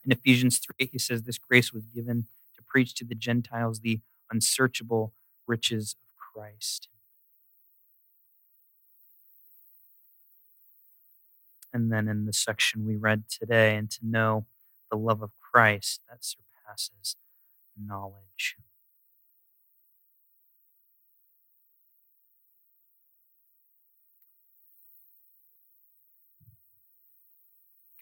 In 0.04 0.12
Ephesians 0.12 0.60
3, 0.60 0.90
he 0.92 0.98
says, 0.98 1.24
This 1.24 1.38
grace 1.38 1.72
was 1.72 1.86
given 1.86 2.28
to 2.56 2.64
preach 2.64 2.94
to 2.96 3.06
the 3.06 3.16
Gentiles 3.16 3.82
the 3.82 4.00
unsearchable 4.32 5.14
riches 5.48 5.96
of 6.04 6.18
Christ. 6.18 6.88
And 11.74 11.92
then 11.92 12.08
in 12.08 12.26
the 12.26 12.34
section 12.34 12.86
we 12.86 12.96
read 12.96 13.24
today, 13.30 13.76
and 13.78 13.90
to 13.92 14.00
know 14.04 14.46
the 14.90 14.98
love 14.98 15.22
of 15.22 15.32
Christ 15.40 16.02
that 16.10 16.26
surpasses 16.26 17.16
knowledge. 17.78 18.58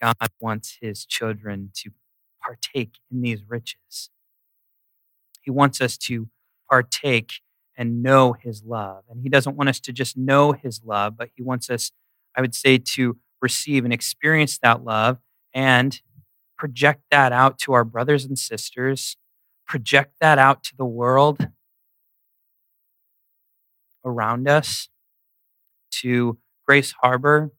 God 0.00 0.16
wants 0.40 0.78
his 0.80 1.04
children 1.04 1.70
to 1.74 1.90
partake 2.42 2.94
in 3.10 3.20
these 3.20 3.42
riches. 3.46 4.10
He 5.42 5.50
wants 5.50 5.80
us 5.80 5.96
to 5.98 6.28
partake 6.70 7.32
and 7.76 8.02
know 8.02 8.32
his 8.34 8.62
love. 8.64 9.04
And 9.08 9.22
he 9.22 9.28
doesn't 9.28 9.56
want 9.56 9.68
us 9.68 9.80
to 9.80 9.92
just 9.92 10.16
know 10.16 10.52
his 10.52 10.82
love, 10.84 11.16
but 11.16 11.30
he 11.34 11.42
wants 11.42 11.70
us, 11.70 11.92
I 12.36 12.40
would 12.40 12.54
say, 12.54 12.78
to 12.78 13.16
receive 13.40 13.84
and 13.84 13.92
experience 13.92 14.58
that 14.58 14.84
love 14.84 15.18
and 15.54 16.00
project 16.58 17.02
that 17.10 17.32
out 17.32 17.58
to 17.58 17.72
our 17.72 17.84
brothers 17.84 18.24
and 18.24 18.38
sisters, 18.38 19.16
project 19.66 20.16
that 20.20 20.38
out 20.38 20.62
to 20.64 20.76
the 20.76 20.84
world 20.84 21.48
around 24.04 24.48
us, 24.48 24.88
to 25.90 26.38
Grace 26.66 26.94
Harbor, 27.00 27.50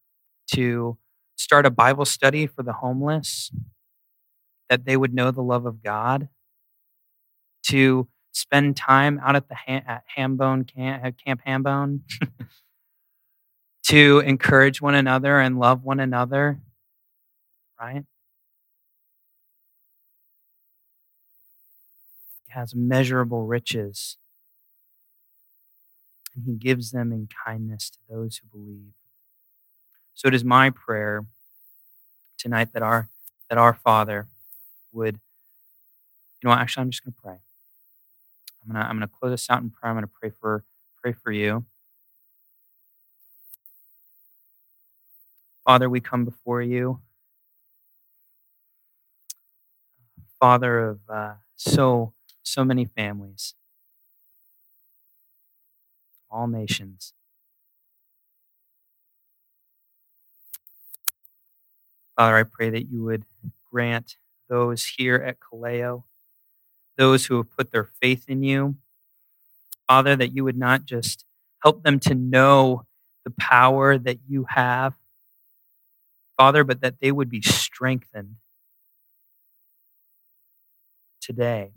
to 0.53 0.97
start 1.41 1.65
a 1.65 1.71
Bible 1.71 2.05
study 2.05 2.47
for 2.47 2.63
the 2.63 2.73
homeless, 2.73 3.51
that 4.69 4.85
they 4.85 4.95
would 4.97 5.13
know 5.13 5.31
the 5.31 5.41
love 5.43 5.65
of 5.65 5.83
God, 5.83 6.29
to 7.63 8.07
spend 8.31 8.77
time 8.77 9.19
out 9.23 9.35
at 9.35 9.47
the 9.49 9.55
ha- 9.55 9.83
at 9.87 10.03
Hambone 10.17 10.67
camp, 10.67 11.15
Camp 11.23 11.41
Hambone, 11.45 12.01
to 13.83 14.19
encourage 14.19 14.81
one 14.81 14.95
another 14.95 15.39
and 15.39 15.59
love 15.59 15.83
one 15.83 15.99
another, 15.99 16.59
right? 17.79 18.03
He 22.45 22.53
has 22.53 22.75
measurable 22.75 23.47
riches, 23.47 24.17
and 26.35 26.45
he 26.45 26.55
gives 26.55 26.91
them 26.91 27.11
in 27.11 27.27
kindness 27.45 27.89
to 27.91 27.99
those 28.09 28.37
who 28.37 28.47
believe. 28.59 28.93
So 30.13 30.27
it 30.27 30.33
is 30.35 30.43
my 30.43 30.69
prayer 30.69 31.25
tonight 32.37 32.73
that 32.73 32.83
our 32.83 33.09
that 33.49 33.57
our 33.57 33.73
Father 33.73 34.27
would, 34.93 35.19
you 36.41 36.49
know, 36.49 36.53
actually, 36.55 36.83
I'm 36.83 36.89
just 36.91 37.03
going 37.03 37.13
to 37.13 37.21
pray. 37.21 37.37
I'm 38.63 38.73
gonna 38.73 38.85
I'm 38.85 38.95
gonna 38.97 39.07
close 39.07 39.31
this 39.31 39.49
out 39.49 39.61
in 39.61 39.69
prayer. 39.69 39.91
I'm 39.91 39.97
gonna 39.97 40.07
pray 40.07 40.29
for 40.29 40.63
pray 41.01 41.13
for 41.13 41.31
you. 41.31 41.65
Father, 45.65 45.89
we 45.89 45.99
come 45.99 46.25
before 46.25 46.61
you. 46.61 46.99
Father 50.39 50.79
of 50.79 50.99
uh, 51.09 51.33
so 51.55 52.13
so 52.43 52.63
many 52.65 52.85
families, 52.85 53.55
all 56.29 56.47
nations. 56.47 57.13
Father, 62.17 62.37
I 62.37 62.43
pray 62.43 62.69
that 62.69 62.89
you 62.89 63.03
would 63.03 63.25
grant 63.71 64.17
those 64.49 64.85
here 64.85 65.15
at 65.15 65.37
Kaleo, 65.39 66.03
those 66.97 67.25
who 67.25 67.37
have 67.37 67.51
put 67.55 67.71
their 67.71 67.89
faith 68.01 68.25
in 68.27 68.43
you, 68.43 68.75
Father, 69.87 70.15
that 70.15 70.33
you 70.33 70.43
would 70.43 70.57
not 70.57 70.85
just 70.85 71.25
help 71.63 71.83
them 71.83 71.99
to 71.99 72.15
know 72.15 72.85
the 73.25 73.31
power 73.31 73.97
that 73.97 74.19
you 74.27 74.45
have, 74.49 74.93
Father, 76.37 76.63
but 76.63 76.81
that 76.81 76.99
they 77.01 77.11
would 77.11 77.29
be 77.29 77.41
strengthened 77.41 78.35
today. 81.21 81.71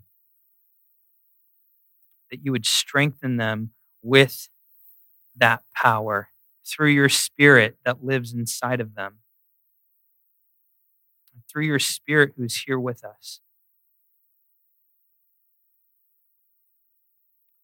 That 2.31 2.43
you 2.43 2.51
would 2.51 2.65
strengthen 2.65 3.37
them 3.37 3.71
with 4.01 4.49
that 5.35 5.63
power 5.73 6.29
through 6.65 6.89
your 6.89 7.09
spirit 7.09 7.77
that 7.85 8.03
lives 8.03 8.33
inside 8.33 8.81
of 8.81 8.95
them, 8.95 9.19
through 11.55 11.63
your 11.63 11.79
spirit 11.79 12.33
who's 12.35 12.63
here 12.63 12.77
with 12.77 13.05
us. 13.05 13.39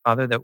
Father, 0.06 0.26
that, 0.28 0.40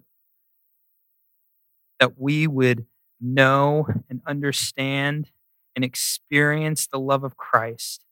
that 2.02 2.20
we 2.20 2.46
would 2.46 2.86
know 3.22 3.88
and 4.10 4.20
understand 4.28 5.32
and 5.78 5.86
experience 5.86 6.88
the 6.88 7.00
love 7.00 7.24
of 7.24 7.38
Christ 7.38 8.04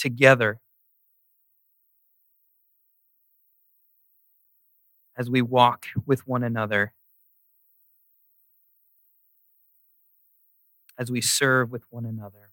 together 0.00 0.58
as 5.16 5.30
we 5.30 5.42
walk 5.42 5.86
with 6.04 6.26
one 6.26 6.42
another, 6.42 6.92
as 10.98 11.08
we 11.08 11.20
serve 11.20 11.70
with 11.70 11.84
one 11.90 12.04
another. 12.04 12.49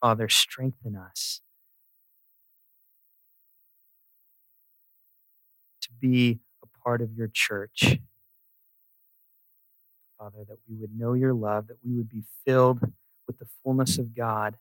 Father, 0.00 0.28
strengthen 0.28 0.96
us 0.96 1.42
to 5.82 5.88
be 6.00 6.40
a 6.62 6.66
part 6.82 7.02
of 7.02 7.12
your 7.16 7.28
church. 7.28 7.98
Father, 10.18 10.44
that 10.48 10.58
we 10.68 10.76
would 10.76 10.98
know 10.98 11.12
your 11.12 11.34
love, 11.34 11.66
that 11.68 11.78
we 11.84 11.96
would 11.96 12.08
be 12.08 12.22
filled 12.46 12.80
with 13.26 13.38
the 13.38 13.46
fullness 13.62 13.98
of 13.98 14.14
God, 14.14 14.56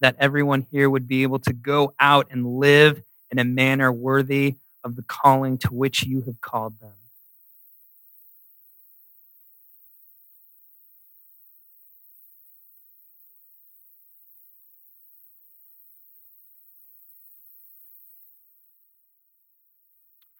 that 0.00 0.16
everyone 0.18 0.66
here 0.70 0.90
would 0.90 1.08
be 1.08 1.22
able 1.22 1.38
to 1.40 1.52
go 1.52 1.94
out 1.98 2.28
and 2.30 2.58
live 2.58 3.02
in 3.30 3.38
a 3.38 3.44
manner 3.44 3.90
worthy 3.90 4.56
of 4.84 4.96
the 4.96 5.02
calling 5.02 5.58
to 5.58 5.68
which 5.74 6.04
you 6.04 6.22
have 6.22 6.40
called 6.40 6.80
them. 6.80 6.97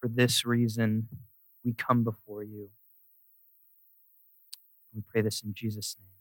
For 0.09 0.15
this 0.15 0.47
reason, 0.47 1.09
we 1.65 1.75
come 1.75 2.03
before 2.03 2.43
you. 2.43 2.71
We 4.95 5.03
pray 5.07 5.21
this 5.23 5.43
in 5.43 5.53
Jesus' 5.55 5.97
name. 5.99 6.18